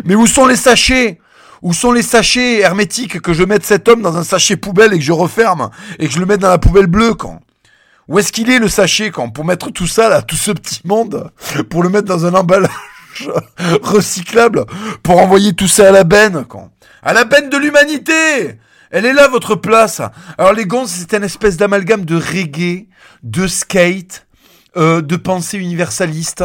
[0.04, 1.18] Mais où sont les sachets?
[1.62, 4.98] Où sont les sachets hermétiques que je mette cet homme dans un sachet poubelle et
[4.98, 7.40] que je referme et que je le mette dans la poubelle bleue quand?
[8.08, 9.30] Où est-ce qu'il est le sachet quand?
[9.30, 11.30] Pour mettre tout ça là, tout ce petit monde,
[11.68, 12.70] pour le mettre dans un emballage
[13.82, 14.64] recyclable,
[15.02, 16.70] pour envoyer tout ça à la benne quand?
[17.02, 18.58] À la benne de l'humanité
[18.90, 20.02] elle est là votre place.
[20.36, 22.88] Alors les gonzes, c'est une espèce d'amalgame de reggae,
[23.22, 24.26] de skate,
[24.76, 26.44] euh, de pensée universaliste.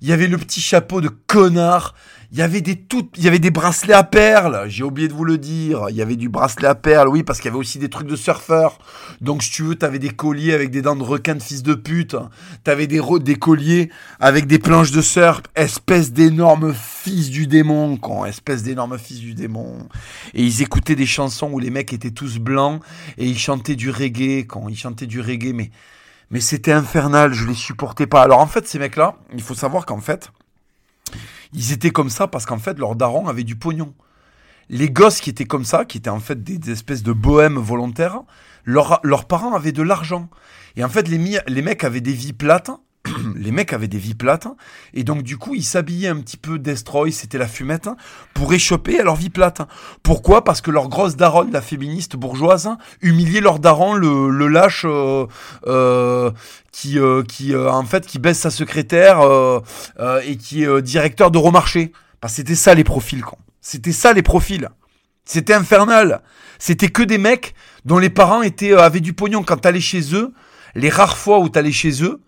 [0.00, 1.94] Il y avait le petit chapeau de connard
[2.34, 4.64] il y avait des toutes, il y avait des bracelets à perles.
[4.66, 5.86] J'ai oublié de vous le dire.
[5.88, 8.08] Il y avait du bracelet à perles, oui, parce qu'il y avait aussi des trucs
[8.08, 8.80] de surfeurs.
[9.20, 11.74] Donc, si tu veux, t'avais des colliers avec des dents de requin de fils de
[11.74, 12.16] pute.
[12.64, 15.42] T'avais des, des colliers avec des planches de surf.
[15.54, 18.24] Espèce d'énorme fils du démon, con.
[18.24, 19.86] Espèce d'énorme fils du démon.
[20.32, 22.82] Et ils écoutaient des chansons où les mecs étaient tous blancs
[23.16, 25.70] et ils chantaient du reggae, quand ils chantaient du reggae, mais,
[26.32, 27.32] mais c'était infernal.
[27.32, 28.22] Je les supportais pas.
[28.22, 30.32] Alors, en fait, ces mecs-là, il faut savoir qu'en fait,
[31.54, 33.94] ils étaient comme ça parce qu'en fait, leurs darons avaient du pognon.
[34.68, 38.20] Les gosses qui étaient comme ça, qui étaient en fait des, espèces de bohèmes volontaires,
[38.64, 40.28] leurs parents avaient de l'argent.
[40.76, 42.70] Et en fait, les, les mecs avaient des vies plates
[43.36, 44.48] les mecs avaient des vies plates
[44.94, 47.88] et donc du coup ils s'habillaient un petit peu destroy, c'était la fumette
[48.32, 49.62] pour échapper à leur vie plate.
[50.02, 50.44] Pourquoi?
[50.44, 52.70] Parce que leur grosse daronne, la féministe bourgeoise,
[53.02, 55.26] humiliait leur daron, le, le lâche euh,
[55.66, 56.30] euh,
[56.72, 59.20] qui, euh, qui en fait qui baisse sa secrétaire
[60.24, 61.92] et qui est directeur de remarché.
[62.20, 63.38] Parce que c'était ça les profils, quoi.
[63.60, 64.70] C'était ça les profils.
[65.26, 66.22] C'était infernal.
[66.58, 70.32] C'était que des mecs dont les parents étaient avaient du pognon quand t'allais chez eux.
[70.74, 72.20] Les rares fois où t'allais chez eux,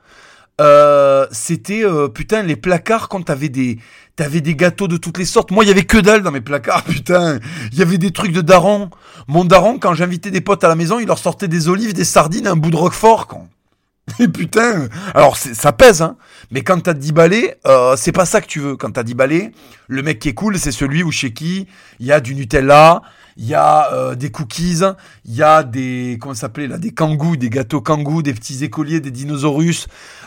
[0.61, 3.79] euh, c'était euh, putain les placards quand t'avais des
[4.16, 5.51] t'avais des gâteaux de toutes les sortes.
[5.51, 7.38] Moi, il y avait que dalle dans mes placards, putain.
[7.73, 8.90] Il y avait des trucs de daron.
[9.29, 12.05] Mon daron, quand j'invitais des potes à la maison, il leur sortait des olives, des
[12.05, 13.47] sardines, un bout de roquefort, quand.
[14.21, 16.16] Et putain, alors ça pèse, hein.
[16.51, 18.77] Mais quand t'as 10 balais, euh, c'est pas ça que tu veux.
[18.77, 19.53] Quand t'as 10 balais,
[19.88, 21.66] le mec qui est cool, c'est celui où chez qui
[21.99, 23.03] il y a du Nutella,
[23.37, 24.81] il y a euh, des cookies,
[25.25, 29.01] il y a des comment s'appelait là, des kangous, des gâteaux kangous, des petits écoliers,
[29.01, 29.61] des dinosaures,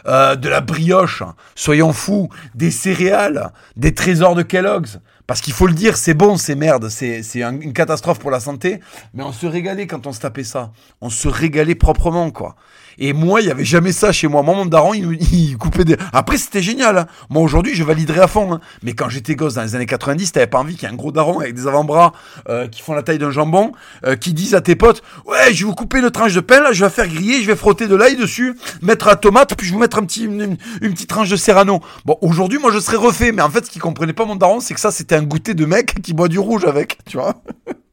[0.05, 1.23] euh, de la brioche,
[1.55, 4.99] soyons fous, des céréales, des trésors de Kellogg's.
[5.27, 8.79] Parce qu'il faut le dire, c'est bon, c'est merde, c'est une catastrophe pour la santé,
[9.13, 10.71] mais on se régalait quand on se tapait ça.
[11.01, 12.55] On se régalait proprement, quoi.
[12.99, 14.43] Et moi, il y avait jamais ça chez moi.
[14.43, 15.95] Moi, mon daron, il, il coupait des...
[16.11, 16.97] Après, c'était génial.
[16.97, 17.07] Hein.
[17.29, 18.53] Moi, aujourd'hui, je validerais à fond.
[18.53, 18.59] Hein.
[18.83, 20.97] Mais quand j'étais gosse dans les années 90, t'avais pas envie qu'il y ait un
[20.97, 22.11] gros daron avec des avant-bras
[22.49, 23.71] euh, qui font la taille d'un jambon,
[24.05, 26.61] euh, qui disent à tes potes, ouais, je vais vous couper une tranche de pain,
[26.61, 29.65] là, je vais faire griller, je vais frotter de l'ail dessus, mettre la tomate, puis
[29.65, 31.79] je vais vous mettre un petit, une, petite tranche de serrano.
[32.03, 33.31] Bon, aujourd'hui, moi, je serais refait.
[33.31, 35.53] Mais en fait, ce qui comprenait pas mon daron, c'est que ça, c'était un goûter
[35.53, 37.41] de mec qui boit du rouge avec, tu vois.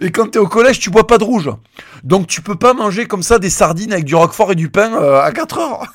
[0.00, 1.50] Et quand t'es au collège, tu bois pas de rouge.
[2.02, 4.92] Donc tu peux pas manger comme ça des sardines avec du roquefort et du pain
[4.94, 5.86] euh, à 4 heures.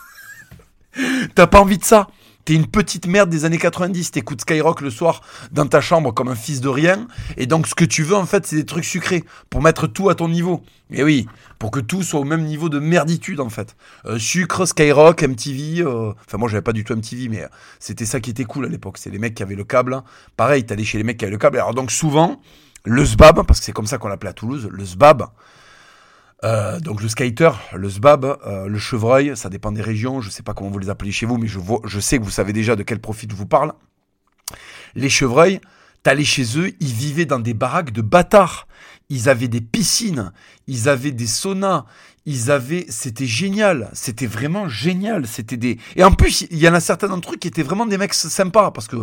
[1.36, 2.08] T'as pas envie de ça.
[2.46, 4.12] T'es une petite merde des années 90.
[4.12, 7.08] T'écoutes Skyrock le soir dans ta chambre comme un fils de rien.
[7.38, 10.10] Et donc ce que tu veux en fait, c'est des trucs sucrés pour mettre tout
[10.10, 10.64] à ton niveau.
[10.92, 11.28] Et oui,
[11.60, 13.76] pour que tout soit au même niveau de merditude en fait.
[14.06, 15.82] Euh, sucre, Skyrock, MTV.
[15.82, 17.46] Euh, enfin moi j'avais pas du tout MTV, mais
[17.80, 18.98] c'était ça qui était cool à l'époque.
[18.98, 20.02] C'est les mecs qui avaient le câble.
[20.36, 21.58] Pareil, t'allais chez les mecs qui avaient le câble.
[21.58, 22.42] Alors donc souvent
[22.86, 25.26] le SBAB, parce que c'est comme ça qu'on l'appelait à Toulouse, le SBAB.
[26.46, 30.44] Euh, donc le skater, le SBAB, euh, le chevreuil, ça dépend des régions, je sais
[30.44, 32.76] pas comment vous les appelez chez vous, mais je, je sais que vous savez déjà
[32.78, 33.74] de quel profit je vous parle.
[34.96, 35.60] Les chevreuils,
[36.02, 38.68] t'allais chez eux, ils vivaient dans des baraques de bâtards.
[39.10, 40.32] Ils avaient des piscines,
[40.70, 41.86] ils avaient des saunas,
[42.26, 46.76] ils avaient, c'était génial, c'était vraiment génial, c'était des, et en plus, il y en
[46.76, 48.98] a certains d'entre eux qui étaient vraiment des mecs sympas, parce que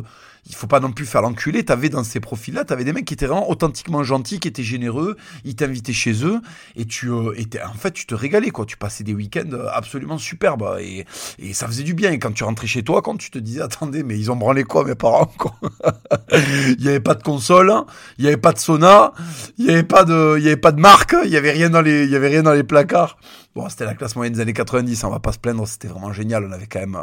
[0.48, 1.64] il faut pas non plus faire l'enculé.
[1.64, 5.16] T'avais dans ces profils-là, t'avais des mecs qui étaient vraiment authentiquement gentils, qui étaient généreux.
[5.44, 6.40] Ils t'invitaient chez eux
[6.76, 7.32] et tu, euh,
[7.64, 8.64] en fait, tu te régalais quoi.
[8.64, 11.04] Tu passais des week-ends euh, absolument superbes et,
[11.52, 12.12] ça faisait du bien.
[12.12, 14.64] Et quand tu rentrais chez toi, quand tu te disais, attendez, mais ils ont branlé
[14.64, 15.54] quoi mes parents quoi?
[16.78, 17.72] Il y avait pas de console,
[18.18, 19.12] il y avait pas de sauna,
[19.58, 22.10] il y avait pas de, il y avait pas de marque, il y avait il
[22.10, 23.18] y avait rien dans les placards.
[23.54, 26.12] Bon, c'était la classe moyenne des années 90, on va pas se plaindre, c'était vraiment
[26.12, 26.44] génial.
[26.44, 27.02] On avait quand même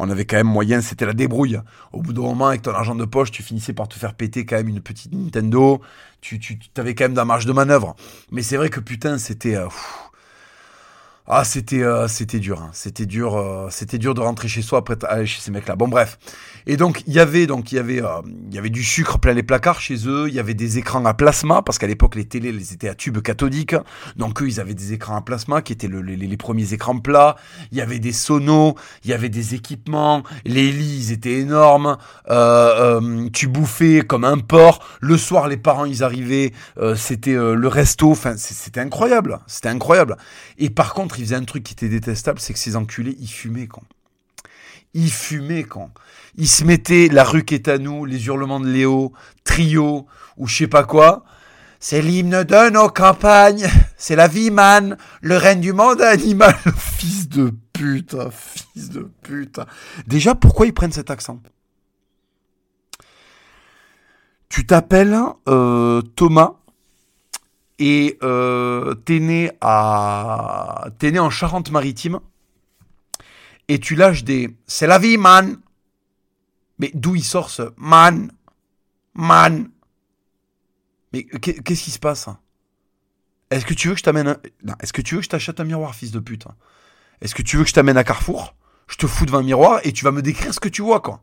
[0.00, 1.58] on avait quand même moyen, c'était la débrouille.
[1.92, 4.46] Au bout d'un moment, avec ton argent de poche, tu finissais par te faire péter
[4.46, 5.80] quand même une petite Nintendo.
[6.20, 7.96] Tu, tu avais quand même de la marge de manœuvre.
[8.30, 9.56] Mais c'est vrai que putain, c'était...
[9.56, 9.66] Euh,
[11.30, 12.70] ah, c'était euh, c'était dur, hein.
[12.72, 15.76] c'était dur, euh, c'était dur de rentrer chez soi après aller chez ces mecs-là.
[15.76, 16.18] Bon bref.
[16.66, 19.18] Et donc il y avait donc il y avait euh, il y avait du sucre
[19.18, 20.28] plein les placards chez eux.
[20.28, 22.94] Il y avait des écrans à plasma parce qu'à l'époque les télés les étaient à
[22.94, 23.74] tube cathodique.
[24.16, 27.36] Donc eux ils avaient des écrans à plasma qui étaient les, premiers écrans plats.
[27.72, 30.22] Il y avait des sonos, il y avait des équipements.
[30.46, 31.98] Les lits ils étaient énormes.
[33.34, 34.82] tu bouffais comme un porc.
[35.02, 36.54] Le soir les parents ils arrivaient,
[36.96, 38.12] c'était le resto.
[38.12, 40.16] Enfin c'était incroyable, c'était incroyable.
[40.56, 43.28] Et par contre il faisait un truc qui était détestable, c'est que ces enculés, ils
[43.28, 43.84] fumaient quand.
[44.94, 45.90] Ils fumaient quand.
[46.36, 49.12] Ils se mettaient la rue qui est à nous, les hurlements de Léo,
[49.44, 51.24] Trio, ou je sais pas quoi.
[51.80, 53.68] C'est l'hymne de nos campagnes.
[53.96, 54.96] C'est la vie, man.
[55.20, 56.56] Le règne du monde animal.
[56.76, 58.16] fils de pute.
[58.30, 59.60] Fils de pute.
[60.06, 61.40] Déjà, pourquoi ils prennent cet accent?
[64.48, 65.16] Tu t'appelles
[65.48, 66.54] euh, Thomas?
[67.78, 72.20] Et euh, t'es né à t'es né en Charente-Maritime.
[73.68, 75.58] Et tu lâches des c'est la vie man.
[76.78, 78.32] Mais d'où il sort ce man
[79.14, 79.68] man?
[81.12, 82.28] Mais qu'est-ce qui se passe
[83.50, 84.36] est-ce que tu veux que je t'amène un...
[84.82, 86.46] est-ce que tu veux que je t'achète un miroir fils de pute
[87.20, 88.54] est-ce que tu veux que je t'amène à Carrefour?
[88.88, 91.00] Je te fous devant un miroir et tu vas me décrire ce que tu vois
[91.00, 91.22] quoi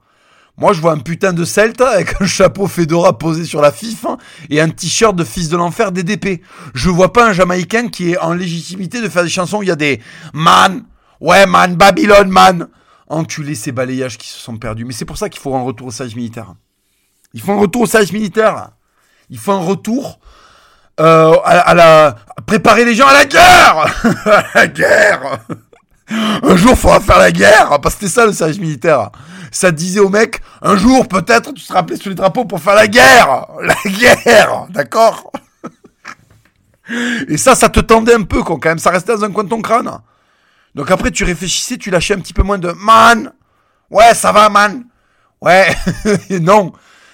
[0.58, 4.06] moi, je vois un putain de Celta avec un chapeau Fedora posé sur la fif
[4.06, 4.18] hein,
[4.50, 6.42] et un t-shirt de fils de l'enfer DDP.
[6.74, 9.68] Je vois pas un Jamaïcain qui est en légitimité de faire des chansons où il
[9.68, 10.00] y a des
[10.34, 10.84] man,
[11.20, 12.68] ouais man, Babylone man.
[13.08, 14.84] Enculé ces balayages qui se sont perdus.
[14.84, 16.56] Mais c'est pour ça qu'il faut un retour au service militaire.
[17.34, 18.70] Il faut un retour au service militaire.
[19.30, 20.20] Il faut un retour
[21.00, 22.16] euh, à, la
[22.48, 23.86] préparer les gens à la guerre,
[24.26, 25.40] à la guerre.
[26.10, 29.12] Un jour, faudra faire la guerre, parce que c'était ça le service militaire.
[29.52, 32.76] Ça disait au mec, un jour, peut-être, tu seras appelé sous les drapeaux pour faire
[32.76, 33.48] la guerre.
[33.62, 35.32] La guerre, d'accord
[37.28, 38.80] Et ça, ça te tendait un peu, quand même.
[38.80, 40.00] Ça restait dans un coin de ton crâne.
[40.76, 43.32] Donc après, tu réfléchissais, tu lâchais un petit peu moins de man.
[43.90, 44.86] Ouais, ça va, man.
[45.42, 45.68] Ouais,
[46.42, 46.74] non.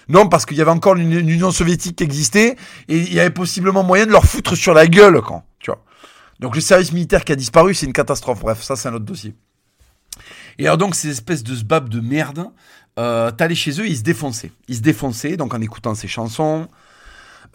[0.09, 2.57] Non, parce qu'il y avait encore une, Union soviétique qui existait
[2.89, 5.83] et il y avait possiblement moyen de leur foutre sur la gueule, quand, tu vois.
[6.39, 8.41] Donc le service militaire qui a disparu, c'est une catastrophe.
[8.41, 9.35] Bref, ça c'est un autre dossier.
[10.57, 12.47] Et alors donc ces espèces de sbab de merde,
[12.99, 14.51] euh, t'allais chez eux, ils se défonçaient.
[14.67, 16.67] Ils se défonçaient, donc en écoutant ces chansons,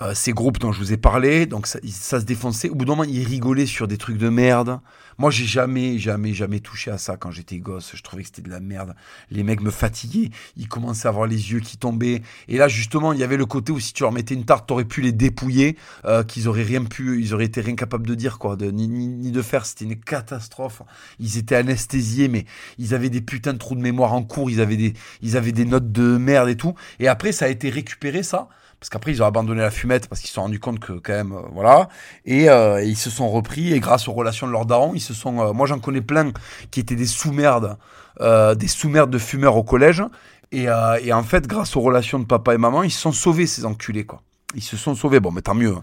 [0.02, 2.68] euh, ces groupes dont je vous ai parlé, donc ça, ça, se défonçait.
[2.68, 4.80] Au bout d'un moment, ils rigolaient sur des trucs de merde.
[5.18, 7.92] Moi, j'ai jamais, jamais, jamais touché à ça quand j'étais gosse.
[7.94, 8.94] Je trouvais que c'était de la merde.
[9.30, 10.30] Les mecs me fatiguaient.
[10.56, 12.20] Ils commençaient à avoir les yeux qui tombaient.
[12.48, 14.68] Et là, justement, il y avait le côté où si tu leur mettais une tarte,
[14.68, 18.14] t'aurais pu les dépouiller, euh, qu'ils auraient rien pu, ils auraient été rien capables de
[18.14, 19.64] dire, quoi, de, ni, ni, ni de faire.
[19.64, 20.82] C'était une catastrophe.
[21.18, 22.44] Ils étaient anesthésiés, mais
[22.76, 24.50] ils avaient des putains de trous de mémoire en cours.
[24.50, 26.74] Ils avaient des, ils avaient des notes de merde et tout.
[27.00, 30.20] Et après, ça a été récupéré, ça parce qu'après ils ont abandonné la fumette parce
[30.20, 31.88] qu'ils se sont rendus compte que quand même euh, voilà.
[32.24, 35.14] Et, euh, ils se sont repris et grâce aux relations de leurs darons ils se
[35.14, 36.32] sont euh, moi j'en connais plein
[36.70, 37.76] qui étaient des sous-merdes
[38.20, 40.02] des sous-merdes de fumeurs au collège.
[40.50, 40.68] Et,
[41.02, 43.64] et, en fait grâce aux relations de papa et maman ils se sont sauvés ces
[43.66, 44.22] enculés quoi.
[44.54, 45.20] Ils se sont sauvés.
[45.20, 45.76] Bon mais tant mieux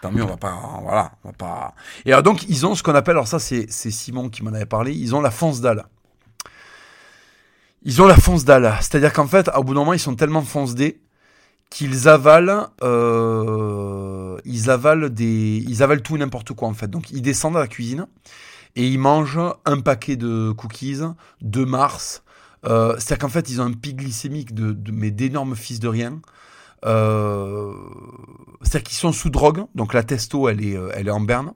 [0.00, 1.74] tant mieux on va pas voilà on va pas.
[2.06, 4.92] Et donc ils ont ce qu'on appelle alors ça c'est Simon qui m'en avait parlé
[4.92, 5.86] ils ont la fonce dalle.
[7.82, 8.74] Ils ont la fonce dalle.
[8.80, 11.00] C'est-à-dire qu'en fait au bout d'un moment ils sont tellement foncedés
[11.70, 16.88] qu'ils avalent, euh, ils avalent des, ils avalent tout et n'importe quoi en fait.
[16.88, 18.06] Donc ils descendent à la cuisine
[18.76, 21.00] et ils mangent un paquet de cookies,
[21.42, 22.22] de Mars.
[22.66, 26.20] Euh, C'est-à-dire qu'en fait ils ont un pic glycémique de, mais d'énormes fils de rien.
[26.84, 27.72] Euh,
[28.62, 31.52] C'est-à-dire qu'ils sont sous drogue, donc la testo elle est, euh, elle est en berne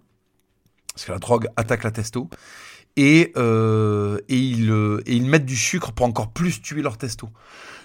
[0.95, 2.29] parce que la drogue attaque la testo.
[2.97, 4.71] Et, euh, et, ils,
[5.07, 7.31] et ils mettent du sucre pour encore plus tuer leur testo.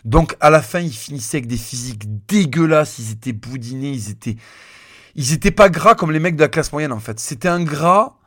[0.06, 4.38] Donc à la fin, ils finissaient avec des physiques dégueulasses, ils étaient boudinés, ils étaient
[5.16, 7.20] ils étaient pas gras comme les mecs de la classe moyenne en fait.
[7.20, 8.18] C'était un gras,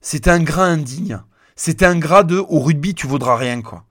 [0.00, 1.20] c'était un gras indigne.
[1.56, 3.84] C'était un gras de au rugby, tu vaudras rien quoi.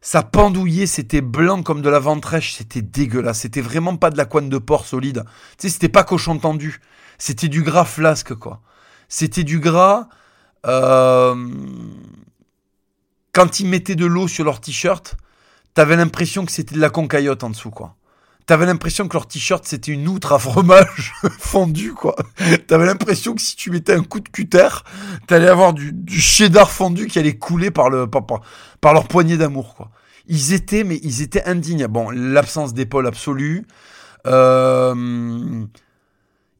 [0.00, 3.40] Ça pendouillait, c'était blanc comme de la ventrèche, c'était dégueulasse.
[3.40, 5.24] C'était vraiment pas de la coine de porc solide.
[5.58, 6.80] Tu sais, c'était pas cochon tendu.
[7.18, 8.62] C'était du gras flasque quoi.
[9.08, 10.08] C'était du gras.
[10.66, 11.34] Euh...
[13.32, 15.16] Quand ils mettaient de l'eau sur leur t-shirt,
[15.76, 17.96] t'avais l'impression que c'était de la concaillotte en dessous, quoi.
[18.46, 22.16] T'avais l'impression que leur t-shirt c'était une outre à fromage fondu, quoi.
[22.66, 24.68] T'avais l'impression que si tu mettais un coup de cutter,
[25.26, 28.24] t'allais avoir du, du, cheddar fondu qui allait couler par le par,
[28.80, 29.90] par, leur poignée d'amour, quoi.
[30.28, 31.86] Ils étaient, mais ils étaient indignes.
[31.88, 33.66] Bon, l'absence d'épaule absolue.
[34.26, 35.66] Euh,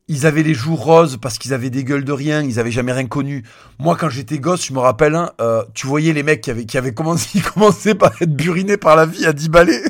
[0.08, 2.92] ils avaient les joues roses parce qu'ils avaient des gueules de rien, ils avaient jamais
[2.92, 3.42] rien connu.
[3.78, 6.94] Moi, quand j'étais gosse, je me rappelle, hein, euh, tu voyais les mecs qui avaient,
[6.94, 9.82] commencé, par être burinés par la vie à 10 balais.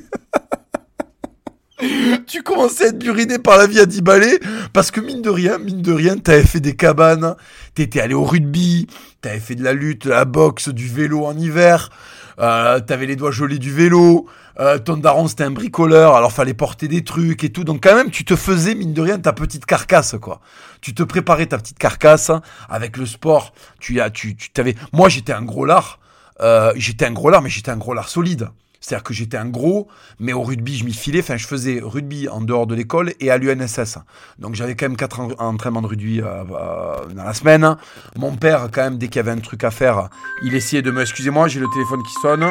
[2.27, 4.41] tu commençais à être buriné par la vie à 10 balais
[4.73, 7.37] parce que mine de rien, mine de rien, t'avais fait des cabanes,
[7.75, 8.87] t'étais allé au rugby,
[9.21, 11.91] t'avais fait de la lutte, la boxe, du vélo en hiver,
[12.39, 14.27] euh, t'avais les doigts gelés du vélo,
[14.59, 17.65] euh, ton daron c'était un bricoleur, alors fallait porter des trucs et tout.
[17.65, 20.41] Donc quand même, tu te faisais, mine de rien, ta petite carcasse, quoi.
[20.81, 22.31] Tu te préparais ta petite carcasse
[22.69, 23.53] avec le sport.
[23.81, 24.75] Tu as, tu, tu t'avais.
[24.93, 25.99] Moi, j'étais un gros lard.
[26.41, 28.49] Euh, j'étais un gros lard, mais j'étais un gros lard solide.
[28.87, 29.89] C'est-à-dire que j'étais un gros,
[30.21, 31.19] mais au rugby, je m'y filais.
[31.19, 33.99] Enfin, je faisais rugby en dehors de l'école et à l'UNSS.
[34.39, 37.77] Donc, j'avais quand même quatre entraînements de rugby euh, euh, dans la semaine.
[38.15, 40.09] Mon père, quand même, dès qu'il y avait un truc à faire,
[40.45, 41.01] il essayait de me...
[41.01, 42.49] Excusez-moi, j'ai le téléphone qui sonne.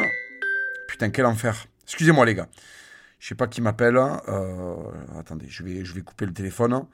[0.89, 1.67] Putain, quel enfer.
[1.84, 2.50] Excusez-moi les gars.
[3.17, 3.95] Je sais pas qui m'appelle.
[3.95, 4.76] Euh,
[5.17, 6.86] attendez, je vais, je vais couper le téléphone.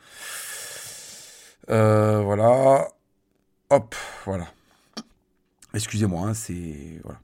[1.67, 2.89] Voilà.
[3.71, 3.95] Hop,
[4.27, 4.45] voilà.
[5.73, 7.19] Excusez-moi, hein, c'est voilà.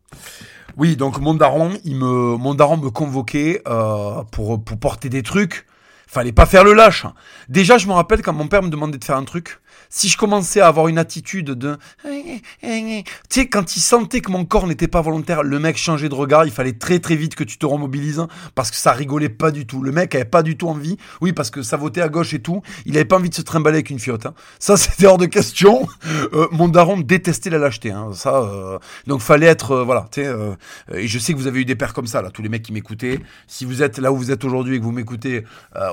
[0.77, 5.23] Oui, donc mon daron, il me, mon daron me convoquait euh, pour pour porter des
[5.23, 5.65] trucs.
[6.07, 7.05] Fallait pas faire le lâche.
[7.49, 10.17] Déjà, je me rappelle quand mon père me demandait de faire un truc si je
[10.17, 11.77] commençais à avoir une attitude de...
[12.03, 16.15] Tu sais, quand il sentait que mon corps n'était pas volontaire, le mec changeait de
[16.15, 19.51] regard, il fallait très très vite que tu te remobilises parce que ça rigolait pas
[19.51, 19.81] du tout.
[19.81, 22.39] Le mec avait pas du tout envie, oui, parce que ça votait à gauche et
[22.39, 24.25] tout, il avait pas envie de se trimballer avec une fiotte.
[24.25, 24.33] Hein.
[24.59, 25.87] Ça, c'était hors de question.
[26.33, 27.91] Euh, mon daron détestait la lâcheté.
[27.91, 28.09] Hein.
[28.13, 28.79] Ça, euh...
[29.05, 29.71] donc fallait être...
[29.71, 30.33] Euh, voilà, tu sais,
[30.93, 32.63] et je sais que vous avez eu des pères comme ça, là, tous les mecs
[32.63, 33.19] qui m'écoutaient.
[33.47, 35.43] Si vous êtes là où vous êtes aujourd'hui et que vous m'écoutez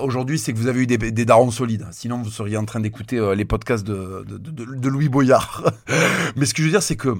[0.02, 1.86] aujourd'hui, c'est que vous avez eu des, des darons solides.
[1.92, 5.70] Sinon, vous seriez en train d'écouter les podcasts de, Louis Boyard.
[6.36, 7.14] Mais ce que je veux dire, c'est que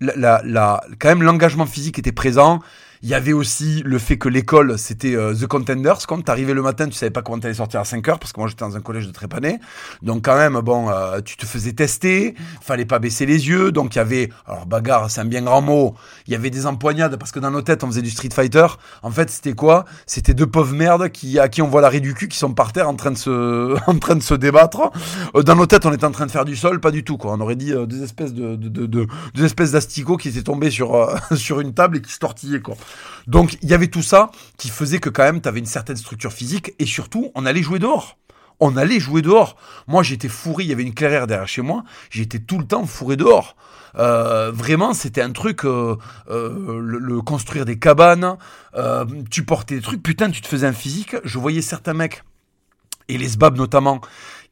[0.00, 2.60] la, la, quand même l'engagement physique était présent.
[3.02, 6.06] Il y avait aussi le fait que l'école, c'était euh, The Contenders.
[6.06, 8.40] Quand t'arrivais le matin, tu savais pas comment t'allais sortir à 5 heures, parce que
[8.40, 9.58] moi j'étais dans un collège de Trépané.
[10.02, 13.72] Donc quand même, bon, euh, tu te faisais tester, fallait pas baisser les yeux.
[13.72, 15.94] Donc il y avait, alors bagarre, c'est un bien grand mot.
[16.26, 18.66] Il y avait des empoignades, parce que dans nos têtes, on faisait du Street Fighter.
[19.02, 19.86] En fait, c'était quoi?
[20.04, 22.74] C'était deux pauvres merdes qui, à qui on voit l'arrêt du cul, qui sont par
[22.74, 24.90] terre en train de se, en train de se débattre.
[25.34, 27.16] Euh, dans nos têtes, on était en train de faire du sol, pas du tout,
[27.16, 27.32] quoi.
[27.32, 30.70] On aurait dit des espèces de, de, de, de des espèces d'asticots qui étaient tombés
[30.70, 32.76] sur, sur une table et qui se tortillaient, quoi.
[33.26, 35.96] Donc il y avait tout ça qui faisait que quand même tu avais une certaine
[35.96, 38.16] structure physique et surtout on allait jouer dehors.
[38.58, 39.56] On allait jouer dehors.
[39.86, 42.86] Moi j'étais fourré, il y avait une clairière derrière chez moi, j'étais tout le temps
[42.86, 43.56] fourré dehors.
[43.96, 45.96] Euh, vraiment, c'était un truc, euh,
[46.28, 48.36] euh, le, construire des cabanes,
[49.30, 51.16] tu portais des trucs, putain, tu te faisais un physique.
[51.24, 52.22] Je voyais certains mecs,
[53.08, 54.00] et les sbabs notamment,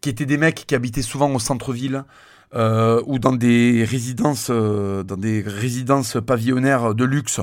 [0.00, 2.04] qui étaient des mecs qui habitaient souvent au centre-ville,
[2.54, 7.40] ou dans des résidences, dans des résidences pavillonnaires de luxe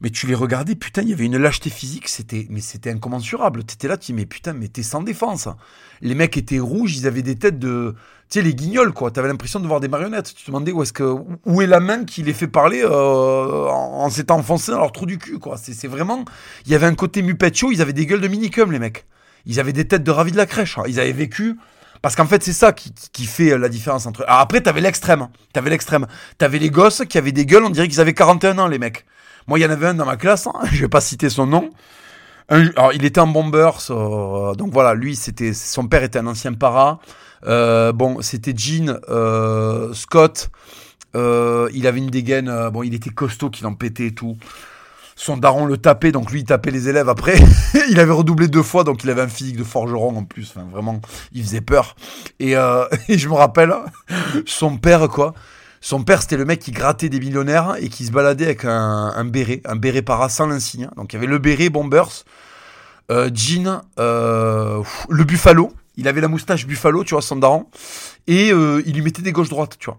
[0.00, 3.64] mais tu les regardais, putain, il y avait une lâcheté physique, c'était, mais c'était incommensurable.
[3.64, 5.48] T'étais là, tu dis, mais putain, mais t'es sans défense.
[6.02, 7.94] Les mecs étaient rouges, ils avaient des têtes de,
[8.28, 9.10] tu sais, les guignols, quoi.
[9.10, 10.34] T'avais l'impression de voir des marionnettes.
[10.34, 11.16] Tu te demandais où est-ce que,
[11.46, 15.06] où est la main qui les fait parler euh, en, s'étant enfoncé dans leur trou
[15.06, 15.56] du cul, quoi.
[15.56, 16.26] C'est, vraiment,
[16.66, 19.06] il y avait un côté mupetcho, ils avaient des gueules de minicum, les mecs.
[19.46, 20.76] Ils avaient des têtes de ravis de la crèche.
[20.76, 20.82] Hein.
[20.88, 21.56] Ils avaient vécu.
[22.02, 24.24] Parce qu'en fait, c'est ça qui, qui, fait la différence entre.
[24.26, 25.28] Alors après, t'avais l'extrême.
[25.54, 26.06] T'avais l'extrême.
[26.36, 29.06] T'avais les gosses qui avaient des gueules, on dirait qu'ils avaient 41 ans, les mecs.
[29.46, 31.46] Moi, il y en avait un dans ma classe, hein, je vais pas citer son
[31.46, 31.70] nom.
[32.48, 37.00] alors, il était en bomber, donc voilà, lui, c'était son père était un ancien para.
[37.46, 40.50] Euh, bon, c'était Jean euh, Scott.
[41.16, 42.48] Euh, il avait une dégaine.
[42.48, 44.36] Euh, bon, il était costaud, qu'il en pétait et tout.
[45.18, 47.36] Son daron le tapait, donc lui il tapait les élèves après.
[47.88, 50.54] il avait redoublé deux fois, donc il avait un physique de forgeron en plus.
[50.70, 51.00] Vraiment,
[51.32, 51.96] il faisait peur.
[52.42, 53.74] Euh, et je me rappelle,
[54.44, 55.32] son père, quoi,
[55.80, 59.24] son père, c'était le mec qui grattait des millionnaires et qui se baladait avec un,
[59.24, 60.88] béret, un béret para sans l'insigne.
[60.96, 62.24] Donc il y avait le béret Bombers,
[63.10, 65.72] euh, Jean, euh, le Buffalo.
[65.96, 67.66] Il avait la moustache Buffalo, tu vois, son daron.
[68.26, 69.98] Et euh, il lui mettait des gauches-droites, tu vois.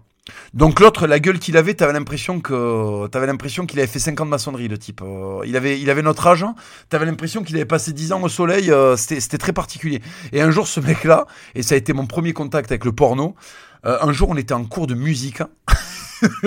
[0.54, 4.20] Donc l'autre, la gueule qu'il avait, t'avais l'impression que t'avais l'impression qu'il avait fait 5
[4.20, 5.02] ans de le type.
[5.02, 6.44] Euh, il avait, il avait notre âge.
[6.88, 8.70] T'avais l'impression qu'il avait passé 10 ans au soleil.
[8.70, 10.00] Euh, c'était très particulier.
[10.32, 13.34] Et un jour, ce mec-là, et ça a été mon premier contact avec le porno.
[13.86, 15.42] Euh, un jour, on était en cours de musique.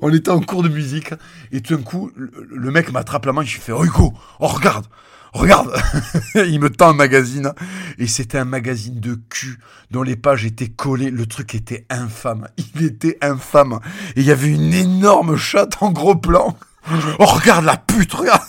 [0.00, 1.12] on était en cours de musique
[1.52, 3.42] et tout d'un coup, le, mec m'attrape la main.
[3.42, 4.86] Je fais Oh Hugo, oh regarde,
[5.34, 5.74] regarde
[6.34, 7.52] Il me tend un magazine
[7.98, 9.58] et c'était un magazine de cul
[9.90, 11.10] dont les pages étaient collées.
[11.10, 12.48] Le truc était infâme.
[12.74, 13.80] Il était infâme.
[14.16, 16.56] Et il y avait une énorme chatte en gros plan.
[17.18, 18.42] Oh regarde la pute, regarde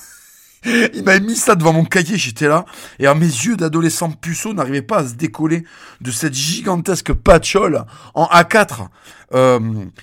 [0.93, 2.65] il m'avait mis ça devant mon cahier, j'étais là,
[2.99, 5.63] et à mes yeux d'adolescent puceau n'arrivaient pas à se décoller
[6.01, 8.87] de cette gigantesque patchole en A4
[9.33, 9.59] euh,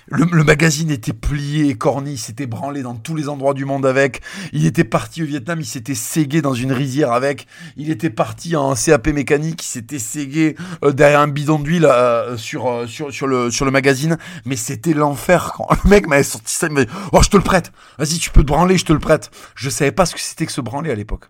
[0.07, 3.85] le, magazine était plié et corni, il s'était branlé dans tous les endroits du monde
[3.85, 4.21] avec.
[4.53, 7.47] Il était parti au Vietnam, il s'était ségué dans une rizière avec.
[7.77, 12.37] Il était parti en CAP mécanique, il s'était ségué euh, derrière un bidon d'huile euh,
[12.37, 14.17] sur, sur, sur, le, sur le magazine.
[14.45, 17.43] Mais c'était l'enfer quand le mec m'avait sorti ça, il m'avait Oh, je te le
[17.43, 19.31] prête, vas-y, tu peux te branler, je te le prête.
[19.55, 21.25] Je savais pas ce que c'était que se branler à l'époque.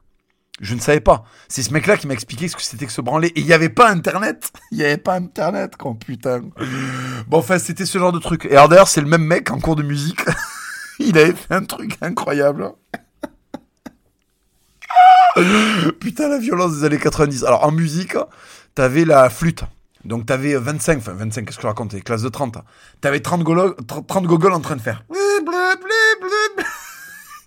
[0.61, 1.25] Je ne savais pas.
[1.49, 3.27] C'est ce mec-là qui m'a expliqué ce que c'était que se branler.
[3.29, 4.51] Et il n'y avait pas Internet.
[4.71, 6.43] Il n'y avait pas Internet, quand putain.
[7.27, 8.45] Bon, enfin, c'était ce genre de truc.
[8.45, 10.21] Et alors d'ailleurs, c'est le même mec en cours de musique.
[10.99, 12.71] il avait fait un truc incroyable.
[15.99, 17.43] putain, la violence des années 90.
[17.43, 18.15] Alors, en musique,
[18.75, 19.63] t'avais la flûte.
[20.05, 22.59] Donc, t'avais 25, enfin 25, qu'est-ce que je raconte Classe de 30.
[23.01, 23.43] T'avais 30,
[24.07, 25.03] 30 gogoles en train de faire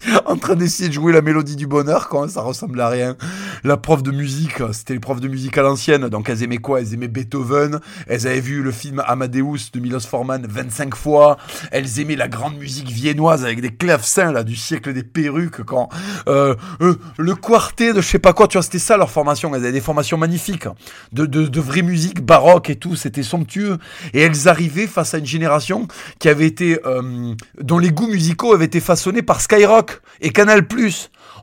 [0.27, 3.17] en train d'essayer de jouer la mélodie du bonheur quand ça ressemble à rien.
[3.65, 6.81] La prof de musique, c'était les profs de musique à l'ancienne, donc elles aimaient quoi?
[6.81, 11.37] Elles aimaient Beethoven, elles avaient vu le film Amadeus de Milos Forman 25 fois,
[11.73, 15.89] elles aimaient la grande musique viennoise avec des clavecins là du siècle des perruques quand
[16.29, 19.55] euh, euh, le quartet de je sais pas quoi, tu vois, c'était ça leur formation,
[19.55, 20.69] elles avaient des formations magnifiques.
[21.13, 23.79] De, de, de vraie musique baroque et tout, c'était somptueux.
[24.15, 25.89] Et elles arrivaient face à une génération
[26.19, 29.88] qui avait été euh, dont les goûts musicaux avaient été façonnés par Skyrock
[30.21, 30.67] et Canal+.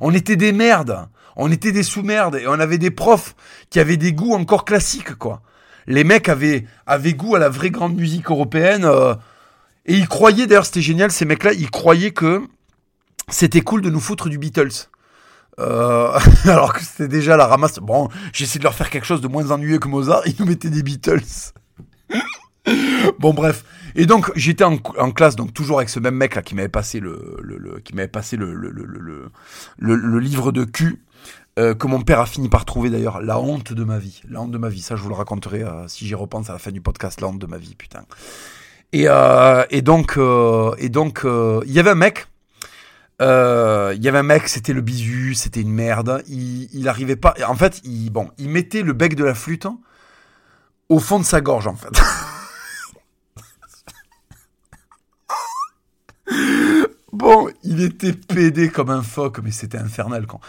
[0.01, 1.07] On était des merdes.
[1.35, 3.35] On était des sous-merdes et on avait des profs
[3.69, 5.41] qui avaient des goûts encore classiques, quoi.
[5.87, 8.85] Les mecs avaient, avaient goût à la vraie grande musique européenne.
[8.85, 9.13] Euh,
[9.85, 12.41] et ils croyaient, d'ailleurs, c'était génial, ces mecs-là, ils croyaient que
[13.29, 14.89] c'était cool de nous foutre du Beatles.
[15.59, 17.79] Euh, alors que c'était déjà la ramasse.
[17.79, 20.69] Bon, j'essaie de leur faire quelque chose de moins ennuyeux que Mozart, ils nous mettaient
[20.69, 21.21] des Beatles.
[23.19, 23.63] bon, bref.
[23.95, 24.77] Et donc j'étais en,
[25.11, 28.07] classe, donc toujours avec ce même mec là qui m'avait passé le, le, qui m'avait
[28.09, 28.71] passé le, le,
[29.77, 31.01] le, livre de cul.
[31.57, 34.41] Euh, que mon père a fini par trouver d'ailleurs la honte de ma vie, la
[34.41, 34.81] honte de ma vie.
[34.81, 37.27] Ça, je vous le raconterai euh, si j'y repense à la fin du podcast, la
[37.27, 38.03] honte de ma vie, putain.
[38.91, 40.19] Et, euh, et donc,
[40.77, 42.27] et donc, il y avait un mec
[43.21, 46.23] Euh, Il y avait un mec, c'était le bisu, c'était une merde.
[46.27, 47.33] Il, il arrivait pas.
[47.47, 49.67] En fait, il, bon, il mettait le bec de la flûte
[50.89, 51.89] au fond de sa gorge, en fait.
[57.11, 60.39] bon, il était pédé comme un phoque, mais c'était infernal quand.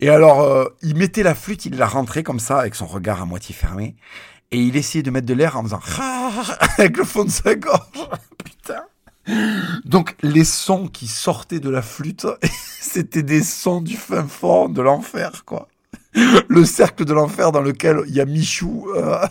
[0.00, 3.22] Et alors, euh, il mettait la flûte, il la rentrait comme ça, avec son regard
[3.22, 3.96] à moitié fermé,
[4.50, 5.80] et il essayait de mettre de l'air en faisant
[6.78, 8.08] avec le fond de sa gorge.
[8.44, 8.82] Putain.
[9.84, 12.26] Donc les sons qui sortaient de la flûte,
[12.80, 15.68] c'était des sons du fin fond de l'enfer, quoi.
[16.14, 19.26] Le cercle de l'enfer dans lequel il y a Michou, euh,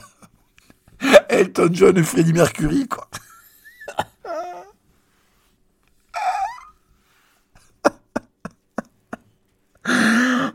[1.30, 3.10] Elton John et Freddie Mercury, quoi.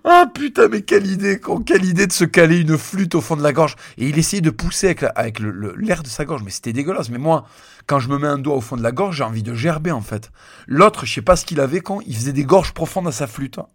[0.04, 3.42] Ah putain, mais quelle idée, quelle idée de se caler une flûte au fond de
[3.42, 3.76] la gorge.
[3.98, 7.08] Et il essayait de pousser avec, l'air de sa gorge, mais c'était dégueulasse.
[7.08, 7.46] Mais moi,
[7.86, 9.92] quand je me mets un doigt au fond de la gorge, j'ai envie de gerber
[9.92, 10.32] en fait.
[10.66, 13.28] L'autre, je sais pas ce qu'il avait quand il faisait des gorges profondes à sa
[13.28, 13.58] flûte.
[13.58, 13.68] hein.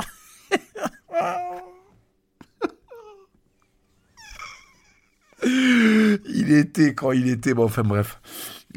[5.45, 8.19] il était quand il était bon, enfin bref.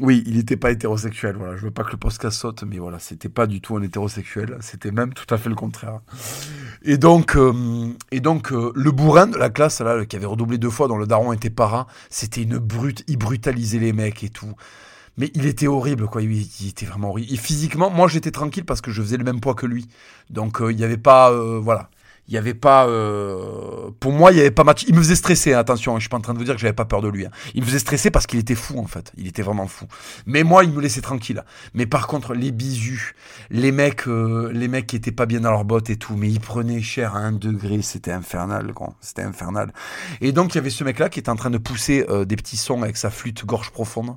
[0.01, 1.35] Oui, il n'était pas hétérosexuel.
[1.37, 3.83] Voilà, je veux pas que le podcast saute, mais voilà, c'était pas du tout un
[3.83, 4.57] hétérosexuel.
[4.59, 5.99] C'était même tout à fait le contraire.
[6.81, 7.53] Et donc, euh,
[8.11, 10.97] et donc euh, le bourrin de la classe là, qui avait redoublé deux fois, dont
[10.97, 13.03] le daron était parrain, c'était une brute.
[13.07, 14.55] Il brutalisait les mecs et tout.
[15.17, 16.23] Mais il était horrible, quoi.
[16.23, 17.31] Il, il était vraiment horrible.
[17.31, 19.87] Et physiquement, moi, j'étais tranquille parce que je faisais le même poids que lui.
[20.31, 21.90] Donc, euh, il n'y avait pas, euh, voilà,
[22.27, 24.85] il n'y avait pas, euh, pour moi, il n'y avait pas match.
[24.87, 25.53] Il me faisait stresser.
[25.53, 27.25] attention, je suis pas en train de vous dire que j'avais pas peur de lui.
[27.25, 27.31] hein.
[27.55, 29.11] Il me faisait stresser parce qu'il était fou, en fait.
[29.17, 29.85] Il était vraiment fou.
[30.25, 31.43] Mais moi, il me laissait tranquille.
[31.73, 33.15] Mais par contre, les bisus,
[33.49, 36.29] les mecs, euh, les mecs qui étaient pas bien dans leurs bottes et tout, mais
[36.29, 37.81] ils prenaient cher à un degré.
[37.81, 38.93] C'était infernal, quoi.
[39.01, 39.73] C'était infernal.
[40.21, 42.35] Et donc, il y avait ce mec-là qui était en train de pousser euh, des
[42.35, 44.15] petits sons avec sa flûte gorge profonde.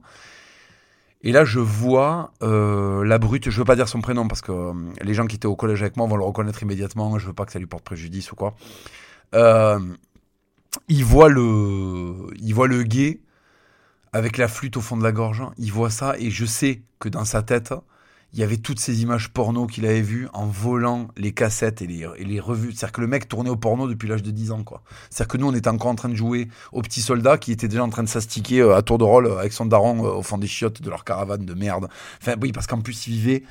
[1.26, 4.52] Et là, je vois euh, la brute, je veux pas dire son prénom parce que
[4.52, 7.32] euh, les gens qui étaient au collège avec moi vont le reconnaître immédiatement, je veux
[7.32, 8.54] pas que ça lui porte préjudice ou quoi.
[9.34, 9.80] Euh,
[10.88, 13.20] il voit le il voit le gay
[14.12, 17.08] avec la flûte au fond de la gorge, il voit ça et je sais que
[17.08, 17.72] dans sa tête,
[18.34, 21.86] il y avait toutes ces images porno qu'il avait vues en volant les cassettes et
[21.86, 22.72] les, et les revues.
[22.72, 24.82] C'est-à-dire que le mec tournait au porno depuis l'âge de 10 ans, quoi.
[25.08, 27.68] C'est-à-dire que nous, on était encore en train de jouer aux petits soldats qui étaient
[27.68, 30.10] déjà en train de s'astiquer euh, à tour de rôle euh, avec son daron euh,
[30.14, 31.88] au fond des chiottes de leur caravane de merde.
[32.20, 33.44] Enfin, oui, parce qu'en plus, il vivait.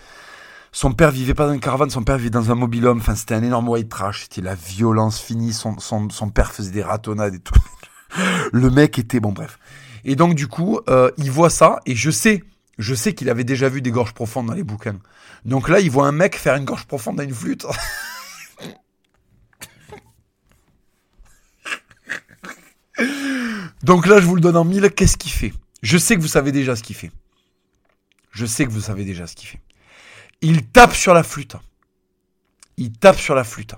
[0.73, 2.97] Son père vivait pas dans une caravane, son père vivait dans un mobil-home.
[2.97, 4.23] Enfin, c'était un énorme white trash.
[4.23, 5.53] C'était la violence finie.
[5.53, 7.53] Son, son, son père faisait des ratonnades et tout.
[8.51, 9.59] Le mec était bon, bref.
[10.03, 12.43] Et donc, du coup, euh, il voit ça et je sais
[12.77, 14.99] je sais qu'il avait déjà vu des gorges profondes dans les bouquins.
[15.45, 17.65] Donc là, il voit un mec faire une gorge profonde à une flûte.
[23.83, 24.89] Donc là, je vous le donne en mille.
[24.91, 25.53] Qu'est-ce qu'il fait?
[25.81, 27.11] Je sais que vous savez déjà ce qu'il fait.
[28.31, 29.61] Je sais que vous savez déjà ce qu'il fait.
[30.41, 31.55] Il tape sur la flûte.
[32.77, 33.75] Il tape sur la flûte.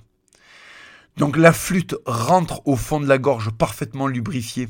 [1.17, 4.69] Donc la flûte rentre au fond de la gorge parfaitement lubrifiée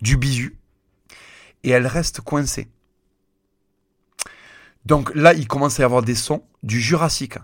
[0.00, 0.56] du bisu
[1.64, 2.68] et elle reste coincée.
[4.88, 7.36] Donc là, il commence à y avoir des sons du Jurassique.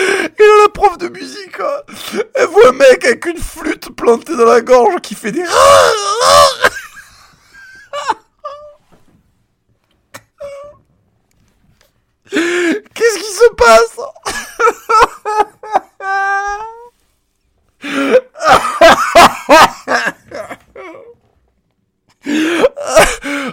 [0.00, 1.94] Et là, la prof de musique, hein,
[2.34, 5.44] elle voit un mec avec une flûte plantée dans la gorge qui fait des...
[12.30, 13.98] Qu'est-ce qui se passe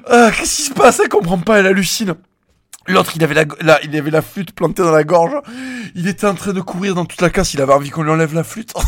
[0.07, 2.13] Ah, Qu'est-ce qui se passe Elle comprend pas, elle hallucine.
[2.87, 5.33] L'autre, il avait la, la- il avait la flûte plantée dans la gorge.
[5.95, 7.53] Il était en train de courir dans toute la classe.
[7.55, 8.73] Il avait envie qu'on lui enlève la flûte.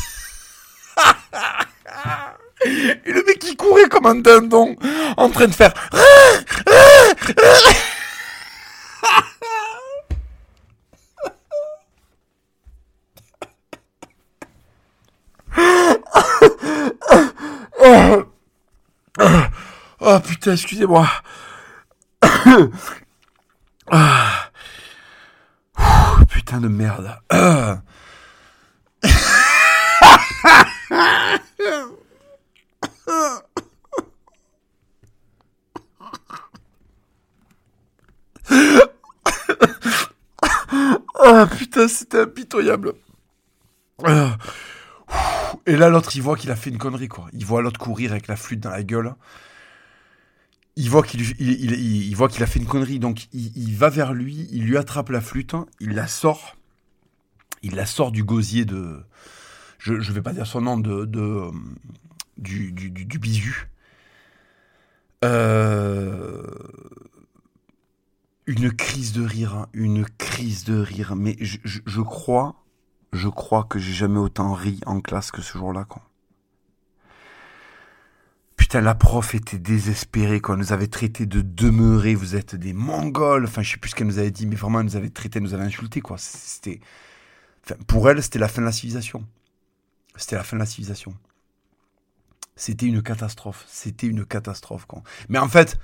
[2.66, 4.76] Et le mec, il courait comme un dindon,
[5.16, 5.74] en train de faire.
[20.00, 21.08] Oh putain, excusez-moi.
[23.90, 24.52] Ah.
[26.30, 27.18] putain de merde.
[41.20, 41.46] Ah.
[41.58, 42.94] Putain, c'était impitoyable.
[44.06, 44.38] Ah.
[45.66, 47.28] Et là, l'autre, il voit qu'il a fait une connerie, quoi.
[47.34, 49.14] Il voit l'autre courir avec la flûte dans la gueule.
[50.78, 54.48] Il voit qu'il il, voit qu'il a fait une connerie, donc il, va vers lui,
[54.52, 56.56] il lui attrape la flûte, il la sort,
[57.64, 59.04] il la sort du gosier de,
[59.80, 61.50] je ne vais pas dire son nom, de, de
[62.38, 63.70] du, du, du, bisu.
[65.26, 66.46] Euh,
[68.46, 71.16] une crise de rire, hein, une crise de rire.
[71.16, 72.64] Mais je, je, crois,
[73.14, 76.07] je crois que j'ai jamais autant ri en classe que ce jour-là, quoi.
[78.68, 80.56] Putain, la prof était désespérée, quoi.
[80.56, 83.46] Elle nous avait traité de demeurer, vous êtes des mongols.
[83.46, 85.40] Enfin, je sais plus ce qu'elle nous avait dit, mais vraiment, elle nous avait traité,
[85.40, 86.18] elle nous avait insulté, quoi.
[86.18, 86.82] C'était,
[87.64, 89.26] enfin, pour elle, c'était la fin de la civilisation.
[90.18, 91.16] C'était la fin de la civilisation.
[92.58, 93.64] C'était une catastrophe.
[93.70, 95.02] C'était une catastrophe, quoi.
[95.30, 95.80] Mais en fait,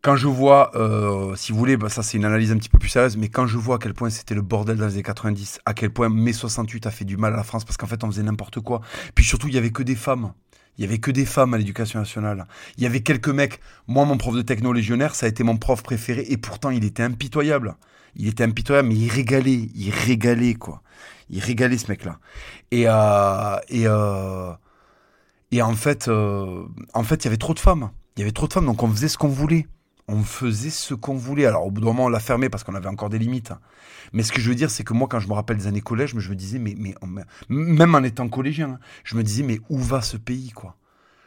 [0.00, 2.80] quand je vois, euh, si vous voulez, bah, ça c'est une analyse un petit peu
[2.80, 5.04] plus sérieuse, mais quand je vois à quel point c'était le bordel dans les années
[5.04, 7.86] 90, à quel point mai 68 a fait du mal à la France parce qu'en
[7.86, 8.80] fait on faisait n'importe quoi.
[9.14, 10.32] Puis surtout, il y avait que des femmes.
[10.78, 12.46] Il y avait que des femmes à l'éducation nationale.
[12.76, 13.60] Il y avait quelques mecs.
[13.86, 16.84] Moi, mon prof de techno légionnaire, ça a été mon prof préféré et pourtant il
[16.84, 17.76] était impitoyable.
[18.16, 20.82] Il était impitoyable, mais il régalait, il régalait quoi.
[21.30, 22.18] Il régalait ce mec-là.
[22.70, 24.52] Et euh, et euh,
[25.60, 26.64] en fait, euh,
[26.94, 27.90] en fait, il y avait trop de femmes.
[28.16, 29.66] Il y avait trop de femmes, donc on faisait ce qu'on voulait
[30.08, 31.46] on faisait ce qu'on voulait.
[31.46, 33.52] Alors au bout d'un moment, on l'a fermé parce qu'on avait encore des limites.
[34.12, 35.80] Mais ce que je veux dire, c'est que moi, quand je me rappelle des années
[35.80, 36.94] collège, je me disais, mais, mais
[37.48, 40.76] même en étant collégien, je me disais, mais où va ce pays, quoi?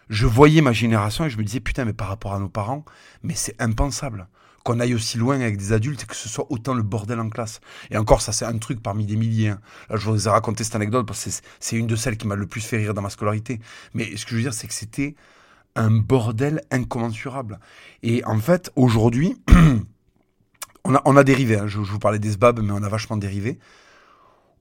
[0.10, 2.86] Je voyais ma génération et je me disais, putain, mais par rapport à nos parents,
[3.24, 4.28] mais c'est impensable
[4.64, 7.30] qu'on aille aussi loin avec des adultes et que ce soit autant le bordel en
[7.30, 7.62] classe.
[7.92, 9.50] Et encore, ça, c'est un truc parmi des milliers.
[9.50, 9.62] Hein.
[9.90, 12.36] Là, je vous ai raconté cette anecdote parce que c'est une de celles qui m'a
[12.36, 13.62] le plus fait rire dans ma scolarité.
[13.94, 15.16] Mais ce que je veux dire, c'est que c'était
[15.76, 17.60] un bordel incommensurable.
[18.04, 19.36] Et en fait, aujourd'hui,
[20.84, 21.58] on, a, on a dérivé.
[21.58, 21.68] Hein.
[21.68, 23.60] Je, vous parlais des SBAB, mais on a vachement dérivé.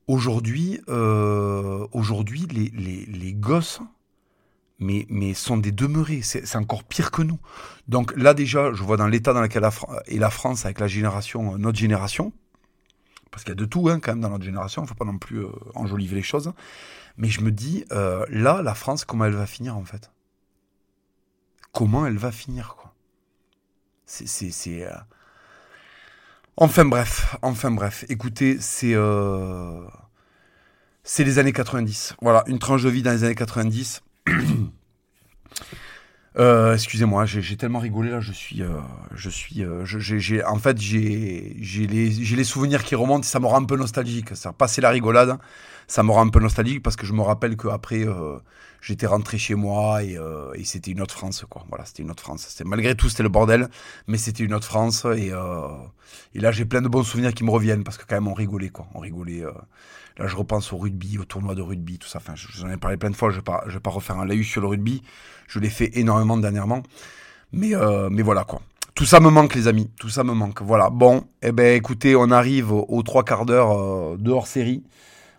[0.07, 3.81] Aujourd'hui, euh, aujourd'hui les, les, les, gosses
[4.79, 6.21] mais, mais sont des demeurés.
[6.23, 7.39] C'est encore pire que nous.
[7.89, 9.67] Donc là, déjà, je vois dans l'état dans lequel
[10.07, 12.33] est la France avec la génération, notre génération,
[13.35, 14.95] parce qu'il y a de tout hein, quand même dans notre génération, il ne faut
[14.95, 16.53] pas non plus euh, enjoliver les choses.
[17.17, 20.13] Mais je me dis, euh, là, la France, comment elle va finir en fait?
[21.75, 22.95] Comment elle va finir, quoi.
[24.07, 24.85] C'est.
[24.85, 24.95] Euh,
[26.57, 28.05] enfin bref, enfin bref.
[28.09, 28.95] Écoutez, c'est.
[28.95, 29.85] Euh,
[31.03, 32.15] c'est les années 90.
[32.23, 34.03] Voilà, une tranche de vie dans les années 90.
[36.37, 38.61] Euh, excusez-moi, j'ai tellement rigolé là, je suis,
[39.15, 39.65] je suis,
[39.95, 41.55] j'ai, en fait, j'ai,
[41.87, 44.35] les, souvenirs qui remontent, ça me rend un peu nostalgique.
[44.35, 45.39] Ça passer la rigolade,
[45.87, 48.07] ça me rend un peu nostalgique parce que je me rappelle qu'après,
[48.85, 51.65] j'étais rentré chez moi euh, et, c'était une autre France, quoi.
[51.69, 52.63] Voilà, c'était une autre France.
[52.65, 53.69] Malgré tout, c'était le bordel,
[54.07, 55.07] mais c'était une autre France.
[55.17, 55.69] Et, euh,
[56.35, 58.35] et là, j'ai plein de bons souvenirs qui me reviennent parce que quand même, on
[58.35, 58.87] rigolait, quoi.
[58.95, 59.45] On rigolait.
[59.45, 59.53] Euh.
[60.19, 62.19] Là, je repense au rugby, au tournoi de rugby, tout ça.
[62.19, 63.31] Enfin, j'en ai parlé plein de fois.
[63.31, 65.03] Je ne vais, vais pas refaire un laïus sur le rugby.
[65.49, 66.83] Je l'ai fait énormément dernièrement.
[67.53, 67.73] Mais,
[68.11, 68.61] mais voilà, quoi.
[68.95, 69.91] Tout ça me manque, les amis.
[69.99, 70.63] Tout ça me manque.
[70.63, 70.91] Voilà.
[70.91, 74.85] Bon, eh ben, écoutez, on arrive aux trois quarts d'heure de hors série.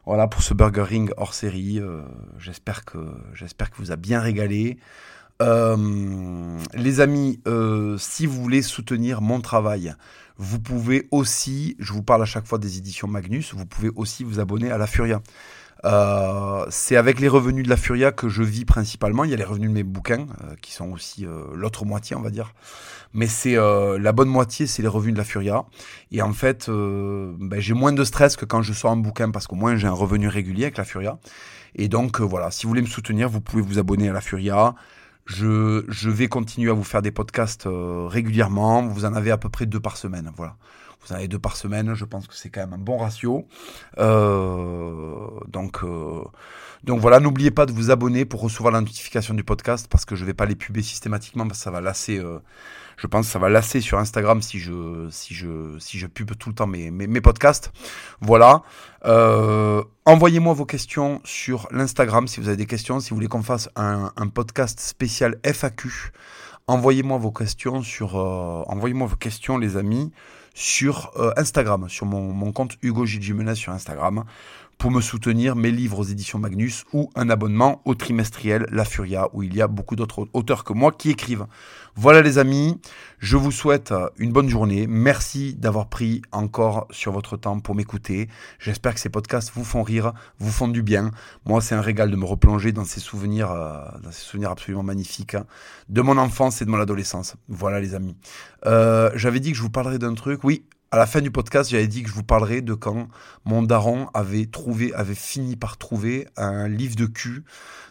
[0.05, 1.79] Voilà pour ce Burger Ring hors série.
[1.79, 2.03] Euh,
[2.37, 2.99] j'espère que
[3.33, 4.77] j'espère vous a bien régalé.
[5.41, 9.95] Euh, les amis, euh, si vous voulez soutenir mon travail,
[10.37, 14.23] vous pouvez aussi, je vous parle à chaque fois des éditions Magnus, vous pouvez aussi
[14.23, 15.21] vous abonner à la Furia.
[15.83, 19.23] Euh, c'est avec les revenus de la Furia que je vis principalement.
[19.23, 22.15] Il y a les revenus de mes bouquins, euh, qui sont aussi euh, l'autre moitié,
[22.15, 22.53] on va dire.
[23.13, 25.63] Mais c'est la bonne moitié, c'est les revenus de la Furia.
[26.11, 29.47] Et en fait, ben, j'ai moins de stress que quand je sors un bouquin, parce
[29.47, 31.17] qu'au moins j'ai un revenu régulier avec la Furia.
[31.75, 34.75] Et donc voilà, si vous voulez me soutenir, vous pouvez vous abonner à la Furia.
[35.25, 38.85] Je, je vais continuer à vous faire des podcasts régulièrement.
[38.85, 40.29] Vous en avez à peu près deux par semaine.
[40.35, 40.57] Voilà.
[41.05, 43.47] Vous en avez deux par semaine, je pense que c'est quand même un bon ratio.
[43.99, 46.23] Euh, donc, euh,
[46.83, 50.15] donc voilà, n'oubliez pas de vous abonner pour recevoir la notification du podcast parce que
[50.15, 52.17] je ne vais pas les puber systématiquement parce que ça va lasser.
[52.17, 52.39] Euh,
[52.97, 56.31] je pense que ça va lasser sur Instagram si je si je si je pube
[56.39, 57.71] tout le temps mes mes, podcasts.
[58.21, 58.63] Voilà.
[60.05, 62.99] Envoyez-moi vos questions sur l'Instagram si vous avez des questions.
[62.99, 66.13] Si vous voulez qu'on fasse un, un podcast spécial FAQ,
[66.67, 70.11] envoyez-moi vos questions sur envoyez-moi vos questions les amis
[70.55, 74.23] sur euh, Instagram, sur mon, mon compte Hugo Gilles sur Instagram
[74.77, 79.29] pour me soutenir mes livres aux éditions Magnus ou un abonnement au trimestriel La Furia
[79.33, 81.47] où il y a beaucoup d'autres auteurs que moi qui écrivent.
[81.97, 82.79] Voilà les amis,
[83.19, 84.85] je vous souhaite une bonne journée.
[84.85, 88.27] Merci d'avoir pris encore sur votre temps pour m'écouter.
[88.59, 91.11] J'espère que ces podcasts vous font rire, vous font du bien.
[91.45, 94.83] Moi, c'est un régal de me replonger dans ces souvenirs, euh, dans ces souvenirs absolument
[94.83, 95.37] magnifiques
[95.87, 97.35] de mon enfance et de mon adolescence.
[97.47, 98.15] Voilà les amis.
[98.65, 100.43] Euh, j'avais dit que je vous parlerais d'un truc.
[100.43, 103.07] Oui, à la fin du podcast, j'avais dit que je vous parlerais de quand
[103.43, 107.43] mon daron avait trouvé, avait fini par trouver un livre de cul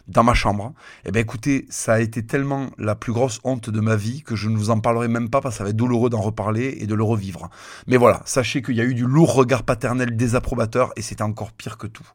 [0.07, 0.73] dans ma chambre.
[1.05, 4.35] Eh bien écoutez, ça a été tellement la plus grosse honte de ma vie que
[4.35, 6.77] je ne vous en parlerai même pas parce que ça va être douloureux d'en reparler
[6.79, 7.49] et de le revivre.
[7.87, 11.51] Mais voilà, sachez qu'il y a eu du lourd regard paternel désapprobateur et c'était encore
[11.51, 12.07] pire que tout.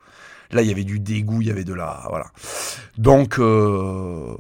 [0.53, 2.07] Là, il y avait du dégoût, il y avait de la...
[2.09, 2.27] Voilà.
[2.99, 4.35] Donc, euh,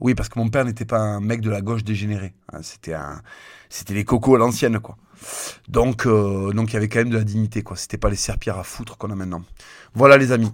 [0.00, 2.34] oui, parce que mon père n'était pas un mec de la gauche dégénéré.
[2.52, 2.58] Hein.
[2.62, 3.22] c'était un...
[3.68, 4.96] C'était les cocos à l'ancienne, quoi.
[5.68, 7.76] Donc, euh, donc il y avait quand même de la dignité, quoi.
[7.76, 9.42] C'était pas les serpillères à foutre qu'on a maintenant.
[9.94, 10.52] Voilà, les amis.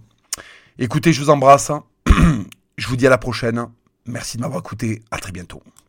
[0.79, 1.73] Écoutez, je vous embrasse.
[2.77, 3.67] je vous dis à la prochaine.
[4.07, 5.03] Merci de m'avoir écouté.
[5.11, 5.63] À très bientôt.